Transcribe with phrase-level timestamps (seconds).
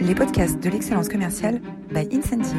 [0.00, 2.56] les podcasts de l'excellence commerciale by Incentive.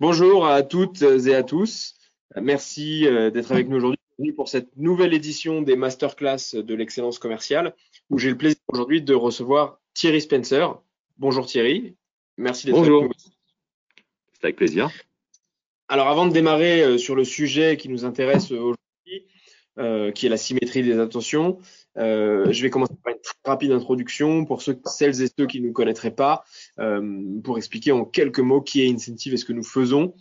[0.00, 1.96] Bonjour à toutes et à tous.
[2.40, 3.98] Merci euh, d'être avec nous aujourd'hui
[4.36, 7.74] pour cette nouvelle édition des masterclass de l'excellence commerciale
[8.08, 10.80] où j'ai le plaisir aujourd'hui de recevoir Thierry Spencer.
[11.18, 11.94] Bonjour Thierry.
[12.38, 13.10] Merci d'être avec nous.
[14.32, 14.90] C'est avec plaisir.
[15.88, 18.81] Alors avant de démarrer euh, sur le sujet qui nous intéresse aujourd'hui,
[19.76, 21.58] qui est la symétrie des attentions.
[21.98, 25.66] Euh, je vais commencer par une très rapide introduction pour celles et ceux qui ne
[25.68, 26.44] nous connaîtraient pas,
[26.78, 30.14] euh, pour expliquer en quelques mots qui est Incentive et ce que nous faisons.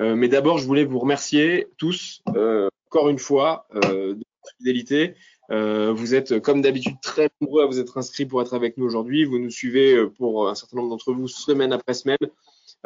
[0.00, 5.14] Euh, mais d'abord, je voulais vous remercier tous, euh, encore une fois, de votre fidélité.
[5.50, 9.24] vous êtes, comme d'habitude, très nombreux à vous être inscrits pour être avec nous aujourd'hui.
[9.24, 12.16] Vous nous suivez pour un certain nombre d'entre vous semaine après semaine.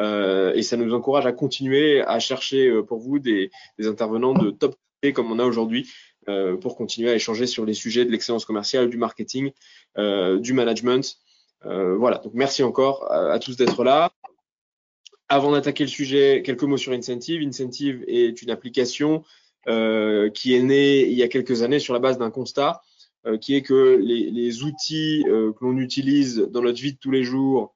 [0.01, 4.51] Euh, et ça nous encourage à continuer à chercher pour vous des, des intervenants de
[4.51, 4.75] top
[5.11, 5.91] comme on a aujourd'hui
[6.29, 9.51] euh, pour continuer à échanger sur les sujets de l'excellence commerciale, du marketing,
[9.99, 11.19] euh, du management.
[11.65, 14.13] Euh, voilà, donc merci encore à, tous d'être là.
[15.29, 17.43] Avant d'attaquer le sujet, quelques mots sur Incentive.
[17.43, 19.25] Incentive est une application
[19.65, 22.83] qui est née il y a quelques années sur la base d'un constat
[23.41, 27.23] qui est que les, les outils que l'on utilise dans notre vie de tous les
[27.23, 27.73] jours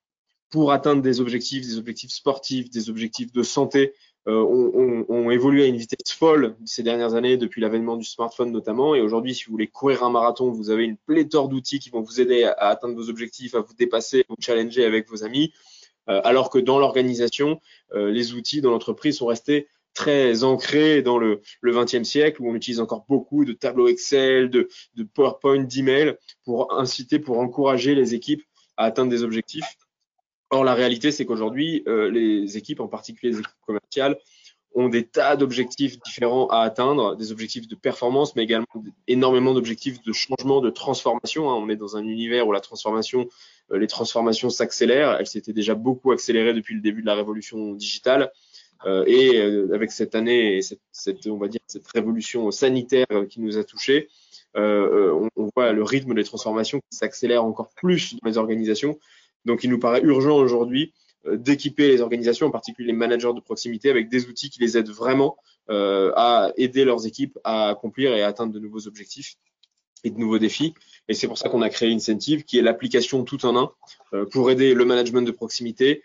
[0.51, 3.95] pour atteindre des objectifs, des objectifs sportifs, des objectifs de santé,
[4.29, 8.51] euh, ont, ont, évolué à une vitesse folle ces dernières années depuis l'avènement du smartphone
[8.51, 8.95] notamment.
[8.97, 12.01] Et aujourd'hui, si vous voulez courir un marathon, vous avez une pléthore d'outils qui vont
[12.01, 15.53] vous aider à, atteindre vos objectifs, à vous dépasser, à vous challenger avec vos amis.
[16.09, 17.61] Euh, alors que dans l'organisation,
[17.95, 22.51] euh, les outils dans l'entreprise sont restés très ancrés dans le, le 20e siècle où
[22.51, 27.95] on utilise encore beaucoup de tableaux Excel, de, de PowerPoint, d'emails pour inciter, pour encourager
[27.95, 28.43] les équipes
[28.77, 29.77] à atteindre des objectifs.
[30.51, 34.17] Or, la réalité, c'est qu'aujourd'hui, euh, les équipes, en particulier les équipes commerciales,
[34.75, 38.67] ont des tas d'objectifs différents à atteindre, des objectifs de performance, mais également
[39.09, 41.51] énormément d'objectifs de changement, de transformation.
[41.51, 41.55] Hein.
[41.55, 45.17] On est dans un univers où euh, les transformations s'accélèrent.
[45.19, 48.31] Elles s'étaient déjà beaucoup accélérées depuis le début de la révolution digitale.
[48.85, 49.41] Euh, et
[49.73, 53.65] avec cette année et cette, cette, on va dire, cette révolution sanitaire qui nous a
[53.65, 54.09] touchés,
[54.55, 58.99] on, on voit le rythme des transformations qui s'accélère encore plus dans les organisations.
[59.47, 60.93] Donc, il nous paraît urgent aujourd'hui
[61.27, 64.77] euh, d'équiper les organisations, en particulier les managers de proximité, avec des outils qui les
[64.77, 65.37] aident vraiment
[65.71, 69.37] euh, à aider leurs équipes à accomplir et à atteindre de nouveaux objectifs
[70.05, 70.75] et de nouveaux défis.
[71.09, 73.71] Et c'est pour ça qu'on a créé Incentive, qui est l'application tout en un
[74.13, 76.03] euh, pour aider le management de proximité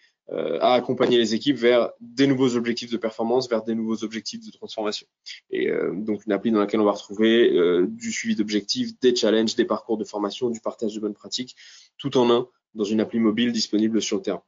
[0.62, 4.52] à accompagner les équipes vers des nouveaux objectifs de performance, vers des nouveaux objectifs de
[4.52, 5.06] transformation.
[5.50, 7.52] Et donc une appli dans laquelle on va retrouver
[7.90, 11.58] du suivi d'objectifs, des challenges, des parcours de formation, du partage de bonnes pratiques,
[11.98, 14.44] tout en un dans une appli mobile disponible sur le terrain.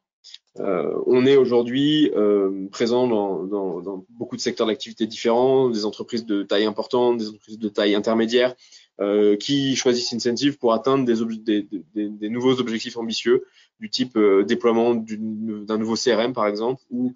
[0.60, 6.44] Euh, on est aujourd'hui euh, présent dans, beaucoup de secteurs d'activité différents, des entreprises de
[6.44, 8.56] taille importante, des entreprises de taille intermédiaire,
[9.02, 13.46] euh, qui choisissent Incentive pour atteindre des, nouveaux objectifs ambitieux,
[13.80, 17.14] du type déploiement d'un nouveau CRM par exemple, ou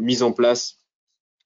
[0.00, 0.78] mise en place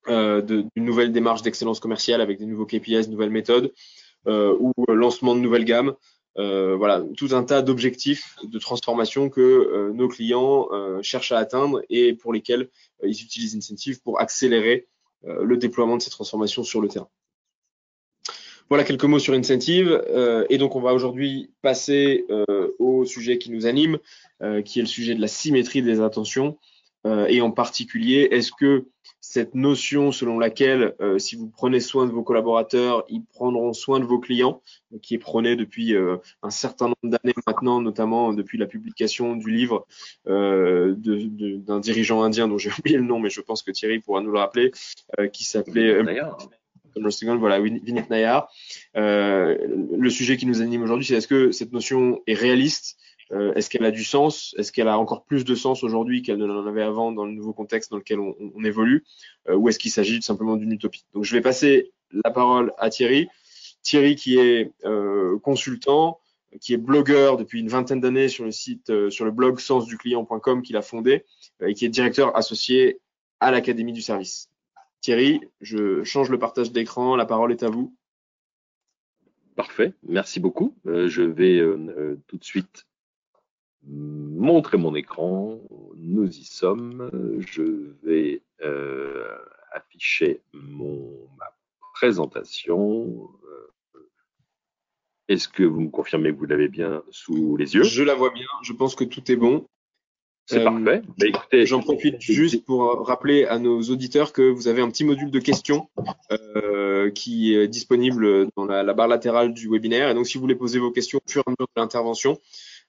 [0.06, 3.72] d'une nouvelle démarche d'excellence commerciale avec des nouveaux KPIs, nouvelles méthodes,
[4.26, 5.94] ou lancement de nouvelles gammes.
[6.38, 11.38] Euh, voilà, tout un tas d'objectifs de transformation que euh, nos clients euh, cherchent à
[11.38, 12.68] atteindre et pour lesquels
[13.02, 14.86] ils utilisent Incentive pour accélérer
[15.24, 17.08] le déploiement de ces transformations sur le terrain.
[18.68, 20.00] Voilà quelques mots sur Incentive.
[20.48, 22.24] et donc, on va aujourd'hui passer
[22.78, 23.98] au sujet qui nous anime,
[24.64, 26.56] qui est le sujet de la symétrie des attentions.
[27.04, 28.86] et en particulier, est-ce que
[29.30, 34.00] cette notion selon laquelle euh, si vous prenez soin de vos collaborateurs, ils prendront soin
[34.00, 34.62] de vos clients,
[35.02, 39.50] qui est prônée depuis euh, un certain nombre d'années maintenant, notamment depuis la publication du
[39.50, 39.86] livre
[40.28, 44.22] euh, d'un dirigeant indien dont j'ai oublié le nom, mais je pense que Thierry pourra
[44.22, 44.72] nous le rappeler,
[45.34, 46.02] qui s'appelait
[47.38, 48.50] voilà, Vinit Nayar.
[48.94, 52.96] le sujet qui nous anime aujourd'hui, c'est est-ce que cette notion est réaliste
[53.32, 54.54] euh, est-ce qu'elle a du sens?
[54.58, 57.32] Est-ce qu'elle a encore plus de sens aujourd'hui qu'elle ne l'en avait avant dans le
[57.32, 59.04] nouveau contexte dans lequel on, évolue?
[59.48, 61.04] Euh, Ou est-ce qu'il s'agit simplement d'une utopie?
[61.14, 63.28] Donc je vais passer la parole à Thierry.
[63.82, 66.20] Thierry qui est euh, consultant,
[66.60, 70.62] qui est blogueur depuis une vingtaine d'années sur le site, euh, sur le blog sensduclient.com
[70.62, 71.24] qu'il a fondé
[71.64, 73.00] et qui est directeur associé
[73.40, 74.50] à l'Académie du service.
[75.00, 77.94] Thierry, je change le partage d'écran, la parole est à vous.
[79.54, 80.76] Parfait, merci beaucoup.
[80.86, 82.86] Euh, je vais euh, tout de suite
[83.84, 85.58] montrer mon écran.
[85.96, 87.10] Nous y sommes.
[87.38, 89.24] Je vais euh,
[89.72, 91.46] afficher mon, ma
[91.94, 93.28] présentation.
[93.44, 94.00] Euh,
[95.28, 97.82] est-ce que vous me confirmez que vous l'avez bien sous les yeux?
[97.82, 98.46] Je la vois bien.
[98.62, 99.66] Je pense que tout est bon.
[100.46, 101.02] C'est Euh, parfait.
[101.18, 105.04] Bah, écoutez, J'en profite juste pour rappeler à nos auditeurs que vous avez un petit
[105.04, 105.90] module de questions
[106.32, 110.08] euh, qui est disponible dans la, la barre latérale du webinaire.
[110.08, 112.38] Et donc, si vous voulez poser vos questions au fur et à mesure de l'intervention,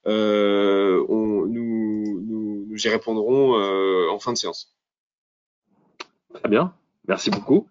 [0.08, 4.76] euh, on- nous, nous, nous y répondrons euh, en fin de séance.
[6.34, 6.74] Très bien,
[7.08, 7.68] merci beaucoup.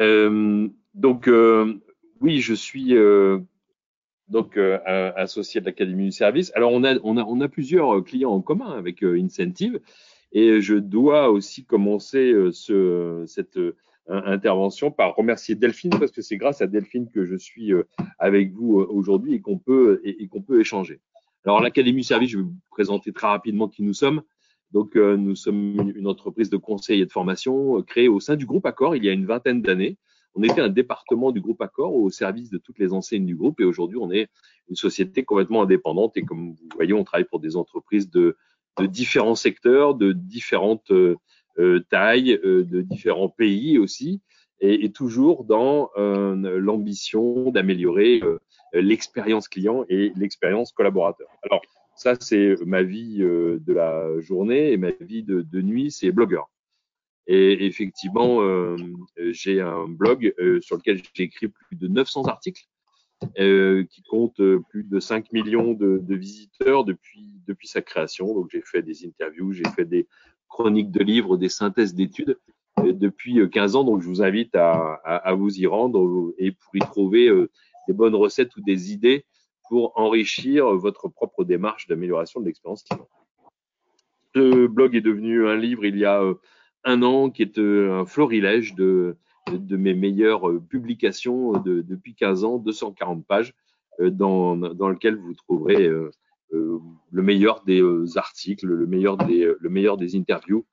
[0.00, 1.74] Euh, donc, euh,
[2.20, 3.38] oui, je suis euh,
[4.28, 6.52] donc associé de l'Académie du service.
[6.54, 9.80] Alors, on a, on a, on a plusieurs clients en commun avec Incentive
[10.32, 13.58] et je dois aussi commencer ce, cette
[14.08, 17.72] intervention par remercier Delphine parce que c'est grâce à Delphine que je suis
[18.18, 21.00] avec vous aujourd'hui et qu'on peut, et qu'on peut échanger.
[21.44, 24.22] Alors, l'Académie service, je vais vous présenter très rapidement qui nous sommes.
[24.72, 28.18] Donc, euh, nous sommes une, une entreprise de conseil et de formation euh, créée au
[28.18, 29.98] sein du groupe Accor il y a une vingtaine d'années.
[30.34, 33.60] On était un département du groupe Accor au service de toutes les enseignes du groupe
[33.60, 34.28] et aujourd'hui, on est
[34.68, 38.36] une société complètement indépendante et comme vous voyez, on travaille pour des entreprises de,
[38.78, 41.16] de différents secteurs, de différentes euh,
[41.58, 44.20] euh, tailles, euh, de différents pays aussi
[44.60, 48.38] et, et toujours dans euh, l'ambition d'améliorer euh,
[48.72, 51.28] l'expérience client et l'expérience collaborateur.
[51.42, 51.62] Alors,
[51.96, 56.10] ça, c'est ma vie euh, de la journée et ma vie de, de nuit, c'est
[56.10, 56.48] blogueur.
[57.26, 58.76] Et effectivement, euh,
[59.16, 62.64] j'ai un blog euh, sur lequel j'ai écrit plus de 900 articles,
[63.38, 68.34] euh, qui compte plus de 5 millions de, de visiteurs depuis, depuis sa création.
[68.34, 70.06] Donc, j'ai fait des interviews, j'ai fait des
[70.48, 72.38] chroniques de livres, des synthèses d'études
[72.92, 73.84] depuis euh, 15 ans.
[73.84, 77.50] Donc, je vous invite à, vous y rendre et pour y trouver euh,
[77.88, 79.24] des bonnes recettes ou des idées
[79.68, 83.08] pour enrichir votre propre démarche d'amélioration de l'expérience client.
[84.34, 86.34] Ce blog est devenu un livre il y a euh,
[86.84, 89.16] un an qui est euh, un florilège de,
[89.70, 93.54] mes meilleures euh, publications de, depuis 15 ans, 240 pages,
[94.00, 96.10] euh, dans, dans lequel vous trouverez euh,
[96.52, 96.78] euh,
[97.10, 100.64] le meilleur des euh, articles, le meilleur des, le meilleur des interviews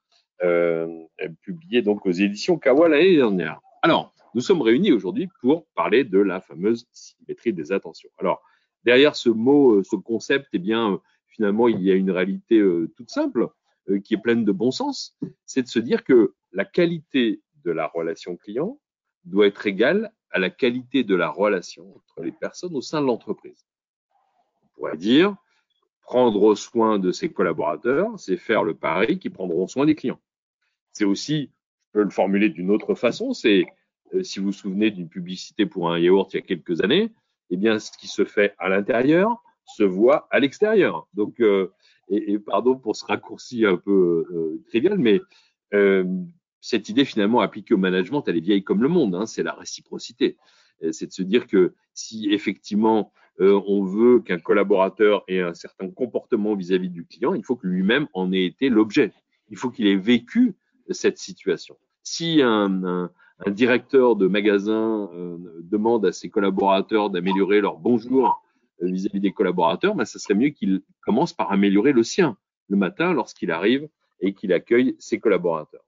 [0.43, 1.05] euh,
[1.41, 3.59] publiées donc aux éditions Kawa l'année dernière.
[3.81, 8.09] Alors, nous sommes réunis aujourd'hui pour parler de la fameuse symétrie des attentions.
[8.17, 8.41] Alors,
[8.83, 12.91] derrière ce mot, euh, ce concept, eh bien, finalement, il y a une réalité euh,
[12.95, 13.49] toute simple
[14.05, 17.87] qui est pleine de bon sens, c'est de se dire que la qualité de la
[17.87, 18.79] relation client
[19.25, 23.07] doit être égale à la qualité de la relation entre les personnes au sein de
[23.07, 23.65] l'entreprise.
[24.63, 25.35] On pourrait dire,
[26.01, 30.19] prendre soin de ses collaborateurs, c'est faire le pari qu'ils prendront soin des clients.
[30.93, 31.51] C'est aussi,
[31.87, 33.65] je peux le formuler d'une autre façon, c'est
[34.13, 37.11] euh, si vous vous souvenez d'une publicité pour un yaourt il y a quelques années,
[37.49, 41.07] eh bien, ce qui se fait à l'intérieur se voit à l'extérieur.
[41.13, 41.71] Donc, euh,
[42.09, 45.21] et, et, pardon pour ce raccourci un peu euh, trivial, mais
[45.73, 46.03] euh,
[46.59, 49.53] cette idée finalement appliquée au management, elle est vieille comme le monde, hein, c'est la
[49.53, 50.37] réciprocité.
[50.91, 55.89] C'est de se dire que si effectivement euh, on veut qu'un collaborateur ait un certain
[55.89, 59.11] comportement vis-à-vis -vis du client, il faut que lui-même en ait été l'objet.
[59.49, 60.55] Il faut qu'il ait vécu
[60.93, 61.77] cette situation.
[62.03, 63.09] Si un,
[63.47, 68.43] directeur de magasin euh, demande à ses collaborateurs d'améliorer leur bonjour
[68.81, 72.37] vis-à-vis -vis des collaborateurs, ben, ça serait mieux qu'il commence par améliorer le sien
[72.69, 73.87] le matin lorsqu'il arrive
[74.21, 75.83] et qu'il accueille ses collaborateurs.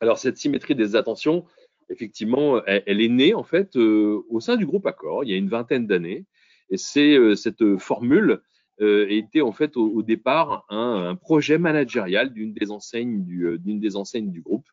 [0.00, 1.44] Alors cette symétrie des attentions,
[1.88, 5.36] effectivement, elle, est née en fait euh, au sein du groupe Accor il y a
[5.36, 6.26] une vingtaine d'années,
[6.70, 8.42] et c'est euh, cette formule euh,
[8.80, 14.66] était en fait au, départ un, projet managérial d'une des enseignes du du groupe.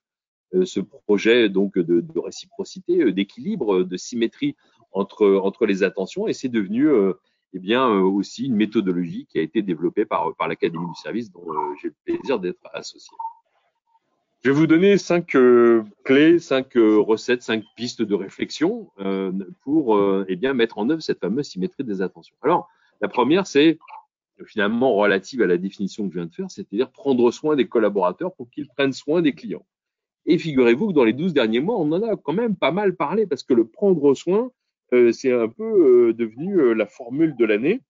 [0.54, 4.56] Euh, ce projet donc de, réciprocité, euh, d'équilibre, de symétrie
[4.92, 6.88] entre les attentions, et c'est devenu
[7.54, 11.46] eh aussi une méthodologie qui a été développée par l'Académie du service dont
[11.82, 13.12] j'ai le plaisir d'être associé.
[14.46, 19.32] Je vais vous donner cinq euh, clés, cinq euh, recettes, cinq pistes de réflexion euh,
[19.64, 22.36] pour eh mettre en œuvre cette fameuse symétrie des attentions.
[22.44, 22.70] Alors,
[23.02, 23.78] la première, c'est
[24.46, 28.34] finalement relative à la définition que je viens de faire, c'est-à-dire prendre soin des collaborateurs
[28.36, 29.66] pour qu'ils prennent soin des clients.
[30.26, 32.96] Et figurez-vous que dans les 12 derniers mois, on en a quand même pas mal
[32.96, 34.52] parlé parce que le prendre soin,
[34.92, 37.82] c'est un peu devenu la formule de l'année.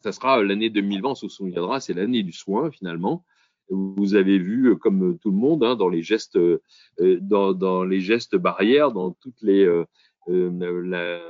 [0.00, 3.24] Ça sera l'année 2020, on se souviendra, c'est l'année du soin finalement
[3.72, 6.60] vous avez vu, comme tout le monde, hein, dans les gestes, euh,
[6.98, 9.84] dans, dans, les gestes barrières, dans toutes les, euh,
[10.28, 11.20] la,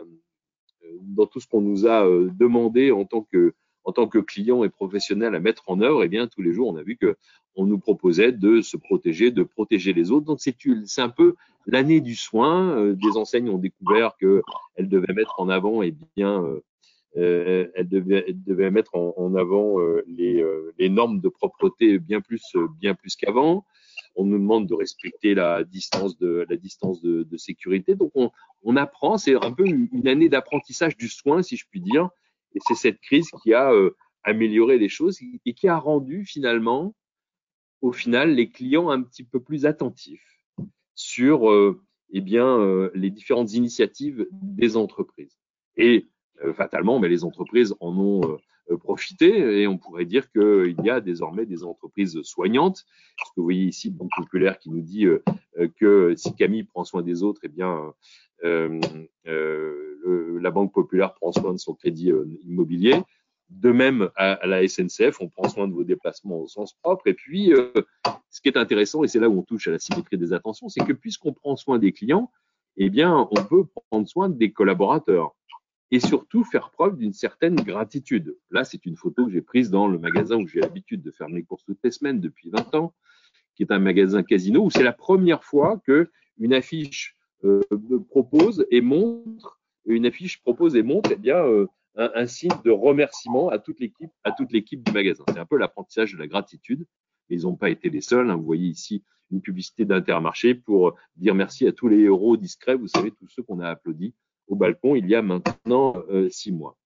[1.03, 4.69] dans tout ce qu'on nous a demandé en tant que, en tant que client et
[4.69, 7.17] professionnel à mettre en œuvre, eh bien tous les jours, on a vu que
[7.55, 10.25] on nous proposait de se protéger, de protéger les autres.
[10.27, 10.57] Donc c'est,
[10.99, 11.35] un peu
[11.67, 12.93] l'année du soin.
[12.93, 16.45] des enseignes ont découvert qu'elles devaient mettre en avant, eh bien
[17.19, 21.99] euh, elle, devait, elle, devait, mettre en, avant euh, les, euh, les, normes de propreté
[21.99, 23.67] bien plus, bien plus qu'avant.
[24.14, 27.95] On nous demande de respecter la distance de, la distance de, de sécurité.
[27.95, 28.31] Donc, on,
[28.62, 29.19] on apprend.
[29.19, 32.09] C'est un peu une année d'apprentissage du soin, si je puis dire.
[32.54, 33.73] Et c'est cette crise qui a
[34.25, 36.95] améliorer les choses et qui a rendu finalement,
[37.81, 40.45] au final, les clients un petit peu plus attentifs
[40.95, 45.37] sur euh, eh bien, euh, les différentes initiatives des entreprises.
[45.76, 46.09] Et
[46.45, 48.38] euh, fatalement, mais les entreprises en ont
[48.81, 52.85] profité et on pourrait dire qu'il y a désormais des entreprises soignantes.
[53.25, 55.07] Ce que vous voyez ici, Banque Populaire qui nous dit
[55.78, 57.92] que si Camille prend soin des autres, eh bien,
[58.42, 58.71] la
[60.50, 62.12] Banque Populaire prend soin de son crédit
[62.45, 63.00] immobilier.
[63.61, 67.07] De même, à, la SNCF, on prend soin de vos déplacements au sens propre.
[67.07, 67.71] Et puis, euh,
[68.31, 70.69] ce qui est intéressant, et c'est là où on touche à la symétrie des attentions,
[70.69, 72.31] c'est que puisqu'on prend soin des clients,
[72.78, 75.35] eh bien, on peut prendre soin des collaborateurs
[75.93, 78.35] et surtout faire preuve d'une certaine gratitude.
[78.51, 81.29] Là, c'est une photo que j'ai prise dans le magasin où j'ai l'habitude de faire
[81.29, 82.95] mes courses toutes les semaines depuis 20 ans,
[83.55, 87.61] qui est un magasin casino, où c'est la première fois que une affiche euh,
[88.09, 93.51] propose et montre, une affiche propose et montre, eh bien, euh, un, signe de remerciement
[93.51, 95.25] à toute l'équipe, à toute l'équipe du magasin.
[95.29, 96.87] C'est un peu l'apprentissage de la gratitude.
[97.29, 98.31] Ils n'ont pas été les seuls.
[98.31, 98.37] Hein.
[98.37, 102.77] Vous voyez ici une publicité d'Intermarché pour dire merci à tous les héros discrets.
[102.77, 104.15] Vous savez, tous ceux qu'on a applaudis
[104.57, 106.77] balcon il y a maintenant euh, six mois.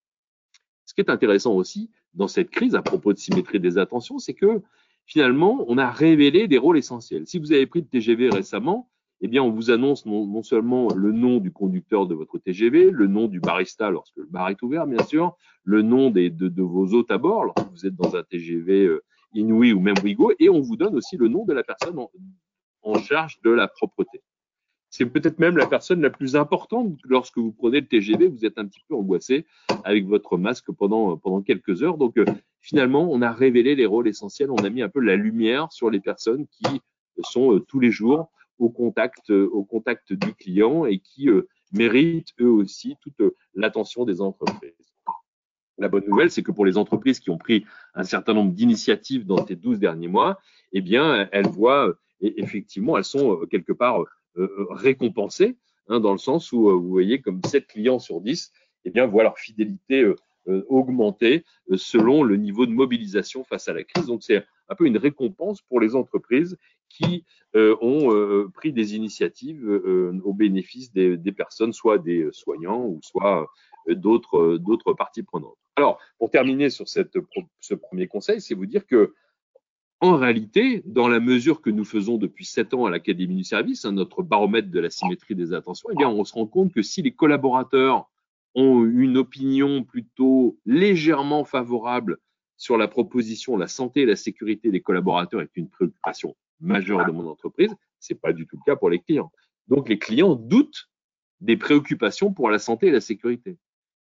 [0.84, 4.34] Ce qui est intéressant aussi dans cette crise à propos de symétrie des attentions, c'est
[4.34, 4.62] que
[5.04, 7.26] finalement, on a révélé des rôles essentiels.
[7.26, 11.12] Si vous avez pris le TGV récemment, eh bien, on vous annonce non, seulement le
[11.12, 14.86] nom du conducteur de votre TGV, le nom du barista lorsque le bar est ouvert,
[14.86, 18.84] bien sûr, le nom de, vos hôtes à bord lorsque vous êtes dans un TGV
[18.84, 21.98] euh, Inouï ou même Wigo, et on vous donne aussi le nom de la personne
[22.82, 24.22] en charge de la propreté.
[24.96, 28.58] C'est peut-être même la personne la plus importante lorsque vous prenez le TGV, vous êtes
[28.58, 29.44] un petit peu angoissé
[29.84, 31.98] avec votre masque pendant, pendant quelques heures.
[31.98, 32.24] Donc, euh,
[32.60, 35.90] finalement, on a révélé les rôles essentiels, on a mis un peu la lumière sur
[35.90, 36.80] les personnes qui
[37.22, 41.48] sont euh, tous les jours au contact, euh, au contact du client et qui euh,
[41.72, 44.72] méritent eux aussi toute euh, l'attention des entreprises.
[45.78, 49.26] La bonne nouvelle, c'est que pour les entreprises qui ont pris un certain nombre d'initiatives
[49.26, 50.40] dans ces 12 derniers mois,
[50.72, 54.02] eh bien, elles voient, effectivement, elles sont quelque part
[54.70, 55.56] récompensées,
[55.88, 58.52] hein, dans le sens où vous voyez comme 7 clients sur 10,
[58.84, 60.12] eh bien, voient leur fidélité
[60.68, 64.06] augmenter selon le niveau de mobilisation face à la crise.
[64.06, 66.56] Donc, c'est un peu une récompense pour les entreprises
[66.88, 67.24] qui
[67.54, 73.00] euh, ont euh, pris des initiatives euh, au bénéfice des, personnes, soit des soignants ou
[73.02, 73.46] soit
[73.88, 75.56] d'autres d'autres parties prenantes.
[75.76, 77.18] Alors, pour terminer sur cette,
[77.60, 79.14] ce premier conseil, c'est vous dire que
[80.00, 83.84] en réalité, dans la mesure que nous faisons depuis sept ans à l'Académie du service,
[83.84, 86.82] hein, notre baromètre de la symétrie des attentions, eh bien, on se rend compte que
[86.82, 88.10] si les collaborateurs
[88.54, 92.18] ont une opinion plutôt légèrement favorable
[92.56, 97.12] sur la proposition, la santé et la sécurité des collaborateurs est une préoccupation majeure de
[97.12, 99.30] mon entreprise, c'est pas du tout le cas pour les clients.
[99.68, 100.88] Donc les clients doutent
[101.40, 103.58] des préoccupations pour la santé et la sécurité.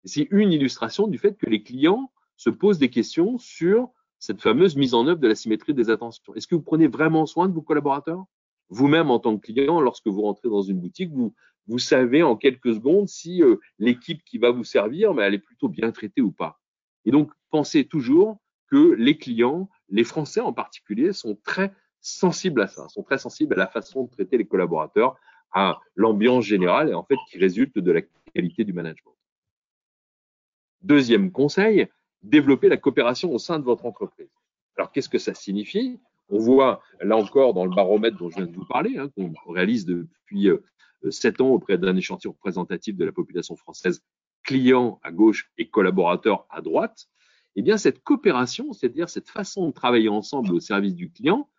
[0.06, 3.90] C'est une illustration du fait que les clients se posent des questions sur
[4.24, 6.34] cette fameuse mise en œuvre de la symétrie des attentions.
[6.34, 8.24] Est-ce que vous prenez vraiment soin de vos collaborateurs?
[8.70, 12.74] Vous-même, en tant que client, lorsque vous rentrez dans une boutique, vous, savez en quelques
[12.74, 16.32] secondes si euh, l'équipe qui va vous servir, mais elle est plutôt bien traitée ou
[16.32, 16.62] pas.
[17.04, 18.38] Et donc, pensez toujours
[18.72, 23.54] que les clients, les Français en particulier, sont très sensibles à ça, sont très sensibles
[23.56, 25.18] à la façon de traiter les collaborateurs,
[25.52, 28.02] à l'ambiance générale et en fait qui résulte de la
[28.34, 29.18] qualité du management.
[30.82, 31.90] Deuxième conseil,
[32.24, 34.30] développer la coopération au sein de votre entreprise.
[34.78, 36.00] Alors qu'est-ce que ça signifie?
[36.30, 39.34] On voit là encore dans le baromètre dont je viens de vous parler, hein, qu'on
[39.52, 40.64] réalise depuis euh,
[41.12, 44.02] sept ans auprès d'un échantillon représentatif de la population française,
[44.44, 47.08] clients à gauche et collaborateurs à droite,
[47.56, 51.50] eh bien cette coopération, c'est-à-dire cette façon de travailler ensemble au service du client,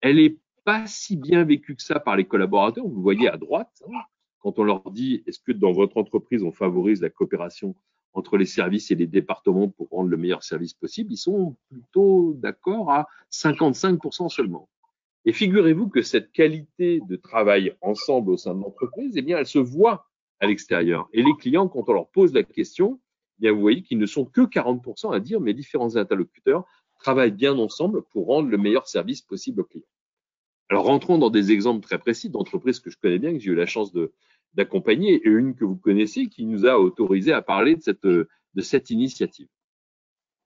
[0.00, 2.86] elle est pas si bien vécue que ça par les collaborateurs.
[2.86, 4.00] Vous voyez à droite, hein,
[4.40, 7.74] quand on leur dit est-ce que dans votre entreprise on favorise la coopération
[8.12, 12.34] entre les services et les départements pour rendre le meilleur service possible, ils sont plutôt
[12.38, 14.68] d'accord à 55% seulement.
[15.24, 19.46] Et figurez-vous que cette qualité de travail ensemble au sein de l'entreprise, eh bien, elle
[19.46, 20.06] se voit
[20.40, 21.08] à l'extérieur.
[21.12, 23.00] Et les clients, quand on leur pose la question,
[23.38, 26.64] eh bien, vous voyez qu'ils ne sont que 40% à dire mes différents interlocuteurs
[26.98, 29.84] travaillent bien ensemble pour rendre le meilleur service possible aux clients.
[30.70, 33.54] Alors, rentrons dans des exemples très précis d'entreprises que je connais bien, que j'ai eu
[33.54, 33.92] la chance
[34.54, 38.28] d'accompagner, et une que vous connaissez qui nous a autorisé à parler de cette, de
[38.60, 39.48] cette initiative.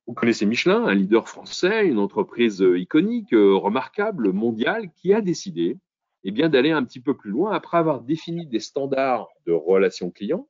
[0.07, 5.23] Vous connaissez Michelin, un leader français, une entreprise euh, iconique, euh, remarquable, mondiale, qui a
[5.23, 5.79] décidé
[6.25, 10.11] eh bien, d'aller un petit peu plus loin après avoir défini des standards de relations
[10.11, 10.47] clients,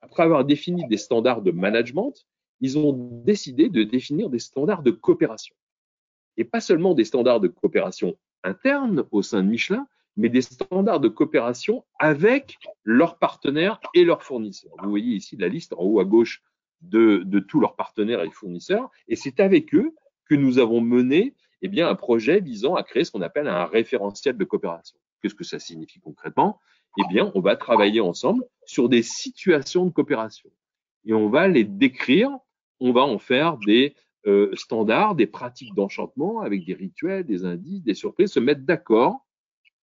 [0.00, 2.26] après avoir défini des standards de management,
[2.60, 2.92] ils ont
[3.24, 5.54] décidé de définir des standards de coopération.
[6.36, 9.86] Et pas seulement des standards de coopération internes au sein de Michelin,
[10.18, 14.72] mais des standards de coopération avec leurs partenaires et leurs fournisseurs.
[14.82, 16.42] Vous voyez ici la liste en haut à gauche
[16.82, 18.90] de, de tous leurs partenaires et fournisseurs.
[19.06, 19.94] Et c'est avec eux
[20.28, 23.64] que nous avons mené eh bien, un projet visant à créer ce qu'on appelle un
[23.64, 24.98] référentiel de coopération.
[25.22, 26.58] Qu'est-ce que ça signifie concrètement?
[26.98, 30.50] Eh bien, on va travailler ensemble sur des situations de coopération.
[31.04, 32.30] Et on va les décrire,
[32.80, 33.94] on va en faire des
[34.26, 39.24] euh, standards, des pratiques d'enchantement avec des rituels, des indices, des surprises, se mettre d'accord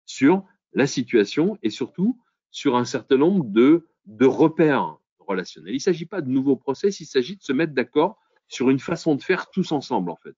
[0.06, 0.44] sur
[0.74, 2.20] la situation et surtout
[2.52, 3.86] sur un certain nombre de,
[4.22, 5.74] repères relationnels.
[5.74, 8.80] Il ne s'agit pas de nouveaux process, il s'agit de se mettre d'accord sur une
[8.80, 10.36] façon de faire tous ensemble, en fait,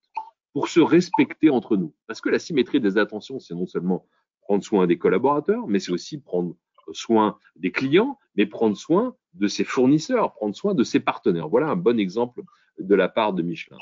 [0.53, 1.93] pour se respecter entre nous.
[2.07, 4.05] Parce que la symétrie des attentions, c'est non seulement
[4.41, 6.55] prendre soin des collaborateurs, mais c'est aussi prendre
[6.93, 11.49] soin des clients, mais prendre soin de ses fournisseurs, prendre soin de ses partenaires.
[11.49, 12.41] Voilà un bon exemple
[12.79, 13.77] de la part de Michelin.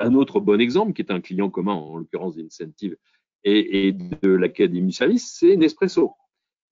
[0.00, 2.96] Un autre bon exemple, qui est un client commun, en l'occurrence d'Incentive
[3.44, 6.12] et, et de l'Académie Service, c'est Nespresso.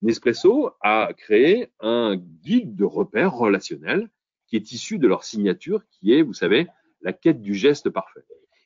[0.03, 4.09] Nespresso a créé un guide de repères relationnels
[4.47, 6.69] qui est issu de leur signature, qui est, vous savez,
[7.01, 8.25] la quête du geste parfait.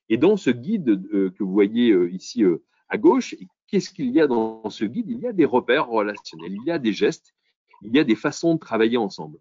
[0.09, 3.37] Et dans ce guide euh, que vous voyez euh, ici euh, à gauche,
[3.69, 5.09] qu'est-ce qu'il y a dans ce guide?
[5.09, 7.33] Il y a des repères relationnels, il y a des gestes,
[7.83, 9.39] il y a des façons de travailler ensemble.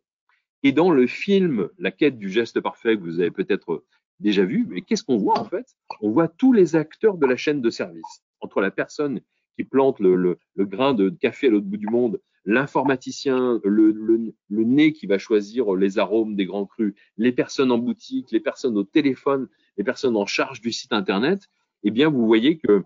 [0.61, 3.83] Et dans le film La quête du geste parfait que vous avez peut-être
[4.19, 5.65] déjà vu, mais qu'est-ce qu'on voit en fait?
[6.01, 9.21] On voit tous les acteurs de la chaîne de service, entre la personne
[9.55, 14.63] qui plante le, grain de café à l'autre bout du monde, l'informaticien, le, le, le,
[14.63, 18.77] nez qui va choisir les arômes des grands crus, les personnes en boutique, les personnes
[18.77, 21.49] au téléphone, les personnes en charge du site internet,
[21.83, 22.83] eh bien vous voyez que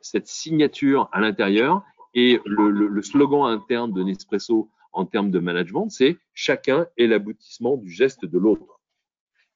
[0.00, 1.82] cette signature à l'intérieur
[2.14, 7.90] et le, slogan interne de Nespresso en termes de management, c'est chacun est l'aboutissement du
[7.90, 8.80] geste de l'autre.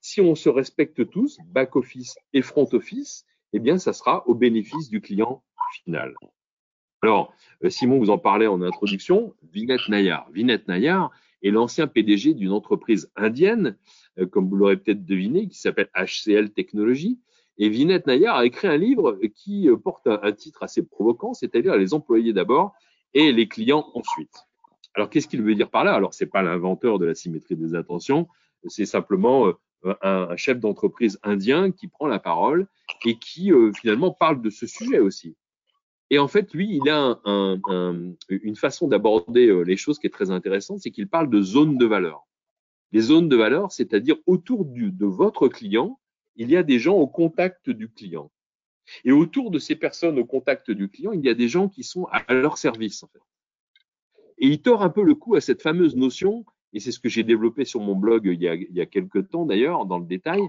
[0.00, 4.34] Si on se respecte tous, back office et front office, eh bien ça sera au
[4.34, 5.42] bénéfice du client
[5.72, 6.14] final.
[7.02, 10.30] Alors, euh, Simon vous en parlait en introduction, Vinette Nayar.
[10.30, 11.10] Vinette Nayar
[11.42, 13.76] est l'ancien PDG d'une entreprise indienne,
[14.20, 17.18] euh, comme vous l'aurez peut-être deviné, qui s'appelle HCL Technologies.
[17.58, 21.76] Et Vinette Nayar a écrit un livre qui euh, porte un, titre assez provoquant, c'est-à-dire
[21.76, 22.72] les employés d'abord
[23.14, 24.46] et les clients ensuite.
[24.94, 25.94] Alors, qu'est-ce qu'il veut dire par là?
[25.94, 28.28] Alors, c'est pas l'inventeur de la symétrie des attentions,
[28.68, 29.52] c'est simplement
[30.02, 32.66] un, chef d'entreprise indien qui prend la parole
[33.04, 35.36] et qui finalement parle de ce sujet aussi.
[36.12, 37.18] Et en fait, lui, il a
[38.28, 41.78] une façon d'aborder euh, les choses qui est très intéressante, c'est qu'il parle de zones
[41.78, 42.26] de valeur.
[42.92, 45.98] Les zones de valeur, c'est-à-dire autour de votre client,
[46.36, 48.30] il y a des gens au contact du client.
[49.04, 51.82] Et autour de ces personnes au contact du client, il y a des gens qui
[51.82, 53.02] sont à leur service.
[53.02, 53.20] En fait.
[54.36, 57.08] Et il tord un peu le coup à cette fameuse notion, et c'est ce que
[57.08, 59.98] j'ai développé sur mon blog il y a, il y a quelques temps d'ailleurs, dans
[59.98, 60.42] le détail,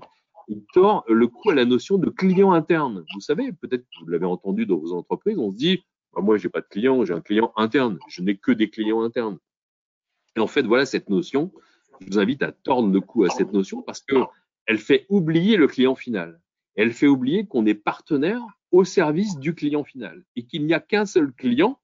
[0.48, 3.06] il tord le coup à la notion de client interne.
[3.14, 5.84] Vous savez, peut-être que vous l'avez entendu dans vos entreprises, on se dit,
[6.14, 7.98] bah, moi, j'ai pas de client, j'ai un client interne.
[8.08, 9.38] Je n'ai que des clients internes.
[10.36, 11.52] Et en fait, voilà cette notion.
[12.02, 14.16] Je vous invite à tordre le coup à cette notion parce que
[14.66, 16.42] elle fait oublier le client final.
[16.76, 20.80] Elle fait oublier qu'on est partenaire au service du client final et qu'il n'y a
[20.80, 21.80] qu'un seul client.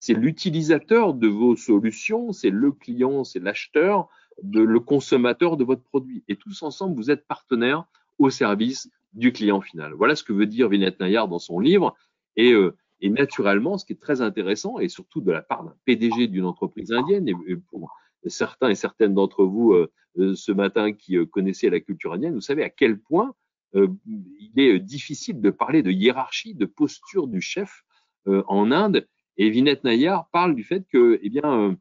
[0.00, 4.08] C'est l'utilisateur de vos solutions, c'est le client, c'est l'acheteur,
[4.42, 6.24] le consommateur de votre produit.
[6.26, 7.84] Et tous ensemble, vous êtes partenaires
[8.18, 9.92] au service du client final.
[9.92, 11.94] Voilà ce que veut dire Vinette Nayar dans son livre.
[12.36, 15.74] Et, euh, et, naturellement, ce qui est très intéressant, et surtout de la part d'un
[15.84, 17.94] PDG d'une entreprise indienne, et, pour
[18.26, 22.40] certains et certaines d'entre vous euh, euh, ce matin qui connaissaient la culture indienne, vous
[22.40, 23.34] savez à quel point
[23.72, 27.84] il est difficile de parler de hiérarchie, de posture du chef
[28.26, 29.06] en Inde.
[29.42, 31.74] Et Vinette Nayar parle du fait que, eh bien,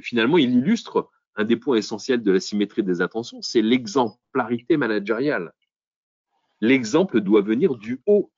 [0.00, 5.52] finalement, il illustre un des points essentiels de la symétrie des attentions, c'est l'exemplarité managériale.
[6.60, 8.30] L'exemple doit venir du haut.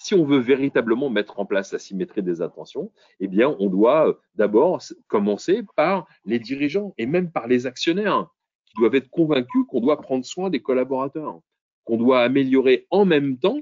[0.00, 4.08] Si on veut véritablement mettre en place la symétrie des attentions, eh bien, on doit
[4.08, 8.26] euh, d'abord commencer par les dirigeants et même par les actionnaires
[8.64, 11.38] qui doivent être convaincus qu'on doit prendre soin des collaborateurs,
[11.84, 13.60] qu'on doit améliorer en même temps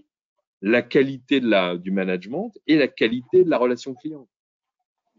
[0.63, 4.27] la qualité du management et la qualité de la relation client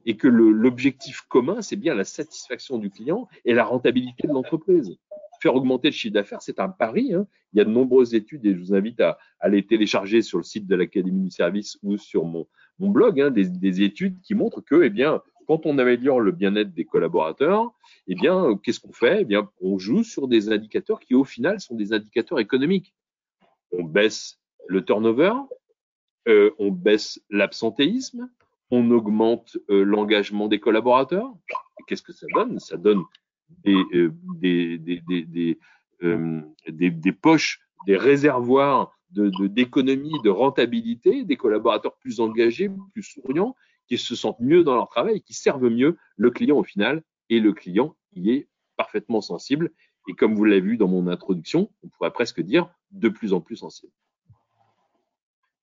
[0.10, 4.98] et que l'objectif commun, c'est bien la satisfaction du client et la rentabilité de l'entreprise
[5.40, 7.14] faire augmenter le chiffre d'affaires, c'est un pari.
[7.14, 7.28] Hein.
[7.54, 10.38] Il y a de nombreuses études et je vous invite à, à les télécharger sur
[10.38, 14.20] le site de l'Académie du service ou sur mon, mon blog, hein, des, des, études
[14.22, 17.72] qui montrent que, eh bien, quand on améliore le bien-être des collaborateurs,
[18.08, 19.22] eh bien, qu'est-ce qu'on fait?
[19.22, 22.94] Eh bien, on joue sur des indicateurs qui, au final, sont des indicateurs économiques.
[23.72, 25.34] On baisse le turnover,
[26.28, 28.30] euh, on baisse l'absentéisme,
[28.72, 31.34] on augmente euh, l'engagement des collaborateurs.
[31.88, 32.60] Qu'est-ce que ça donne?
[32.60, 33.04] Ça donne
[33.68, 34.12] euh,
[36.04, 43.56] euh, des, poches, des réservoirs d'économie, de, de, rentabilité, des collaborateurs plus engagés, plus souriants,
[43.88, 47.04] qui se sentent mieux dans leur travail qui servent mieux le client au final.
[47.30, 49.72] Et le client y est parfaitement sensible.
[50.08, 53.42] et comme vous l'avez vu dans mon introduction, on pourrait presque dire de plus en
[53.42, 53.92] plus sensible.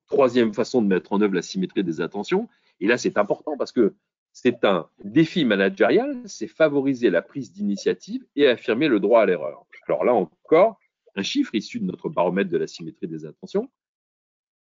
[0.08, 2.48] Troisième façon de mettre en œuvre la symétrie des attentions,
[2.80, 3.94] et là c'est important parce que
[4.32, 9.64] c'est un défi managérial, c'est favoriser la prise d'initiative et affirmer le droit à l'erreur.
[9.88, 10.78] Alors là encore,
[11.14, 13.70] un chiffre issu de notre baromètre de la symétrie des attentions.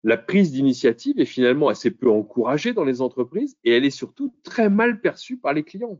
[0.05, 4.33] La prise d'initiative est finalement assez peu encouragée dans les entreprises et elle est surtout
[4.44, 5.98] très mal perçue par les clients.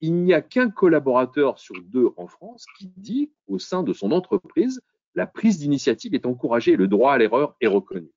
[0.00, 4.12] Il n'y a qu'un collaborateur sur deux en France qui dit au sein de son
[4.12, 4.80] entreprise,
[5.14, 8.12] la prise d'initiative est encouragée le droit à l'erreur est reconnu.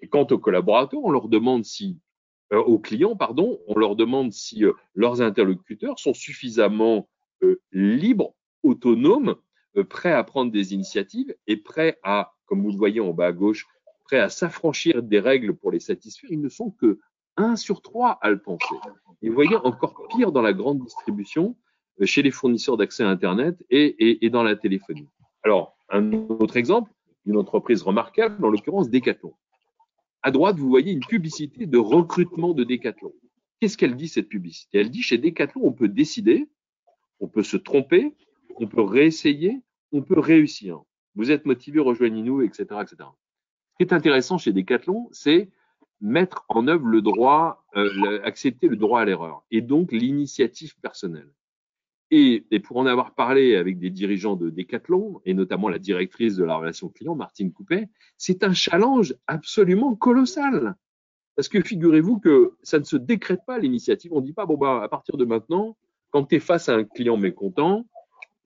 [0.00, 1.98] Et quant aux collaborateurs, on leur demande si,
[2.52, 7.08] euh, aux clients, pardon, on leur demande si euh, leurs interlocuteurs sont suffisamment
[7.42, 9.36] euh, libres, autonomes,
[9.88, 13.32] prêts à prendre des initiatives et prêts à, comme vous le voyez en bas à
[13.32, 13.66] gauche,
[14.04, 16.30] prêts à s'affranchir des règles pour les satisfaire.
[16.30, 17.00] Ils ne sont que
[17.36, 18.76] 1 sur 3 à le penser.
[19.20, 21.56] Et vous voyez encore pire dans la grande distribution,
[22.02, 25.08] chez les fournisseurs d'accès à Internet et, et, et, dans la téléphonie.
[25.42, 26.90] Alors, un autre exemple,
[27.26, 29.34] une entreprise remarquable, en l'occurrence Decathlon.
[30.24, 33.12] À droite, vous voyez une publicité de recrutement de Decathlon.
[33.60, 34.78] Qu'est-ce qu'elle dit, cette publicité?
[34.78, 36.48] Elle dit, chez Decathlon, on peut décider,
[37.20, 38.14] on peut se tromper,
[38.56, 39.60] on peut réessayer,
[39.92, 40.80] on peut réussir.
[41.14, 42.96] Vous êtes motivé, rejoignez-nous, etc., etc.
[43.00, 45.50] Ce qui est intéressant chez Decathlon, c'est
[46.00, 51.30] mettre en œuvre le droit, euh, accepter le droit à l'erreur et donc l'initiative personnelle.
[52.10, 56.36] Et, et, pour en avoir parlé avec des dirigeants de Decathlon, et notamment la directrice
[56.36, 57.88] de la relation client, Martine Coupet,
[58.18, 60.76] c'est un challenge absolument colossal.
[61.36, 64.12] Parce que figurez-vous que ça ne se décrète pas l'initiative.
[64.12, 65.76] On ne dit pas, bon, bah, à partir de maintenant,
[66.10, 67.86] quand tu es face à un client mécontent,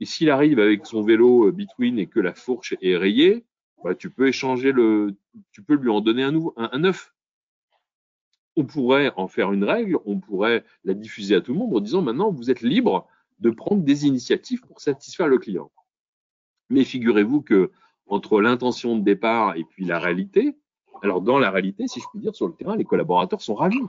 [0.00, 3.44] et s'il arrive avec son vélo euh, between et que la fourche est rayée,
[3.84, 5.16] bah, tu peux échanger le,
[5.52, 7.14] tu peux lui en donner un nouveau, un, neuf.
[8.56, 11.80] On pourrait en faire une règle, on pourrait la diffuser à tout le monde en
[11.80, 13.06] disant maintenant vous êtes libre
[13.40, 15.70] de prendre des initiatives pour satisfaire le client.
[16.70, 17.70] Mais figurez-vous que
[18.06, 20.56] entre l'intention de départ et puis la réalité,
[21.02, 23.80] alors dans la réalité, si je puis dire, sur le terrain, les collaborateurs sont ravis.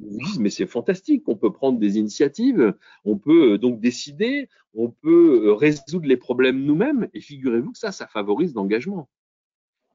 [0.00, 3.80] Ils vous disent, mais c'est fantastique, on peut prendre des initiatives, on peut euh, donc
[3.80, 9.08] décider, on peut euh, résoudre les problèmes nous-mêmes, et figurez-vous que ça, ça favorise l'engagement.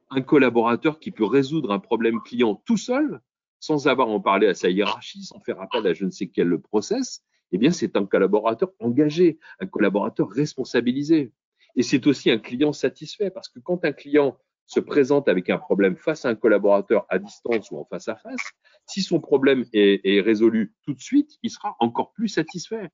[0.10, 3.20] Un collaborateur qui peut résoudre un problème client tout seul,
[3.60, 6.58] sans avoir en parlé à sa hiérarchie, sans faire appel à je ne sais quel
[6.60, 11.32] process, eh bien, c'est un collaborateur engagé, un collaborateur responsabilisé.
[11.76, 15.58] Et c'est aussi un client satisfait parce que quand un client se présente avec un
[15.58, 18.52] problème face à un collaborateur à distance ou en face à face,
[18.86, 22.90] si son problème est, est résolu tout de suite, il sera encore plus satisfait.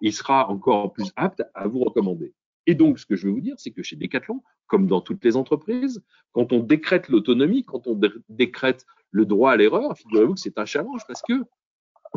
[0.00, 2.34] Il sera encore plus apte à vous recommander.
[2.66, 5.24] Et donc, ce que je veux vous dire, c'est que chez Decathlon, comme dans toutes
[5.24, 10.40] les entreprises, quand on décrète l'autonomie, quand on décrète le droit à l'erreur, figurez-vous que
[10.40, 11.34] c'est un challenge parce que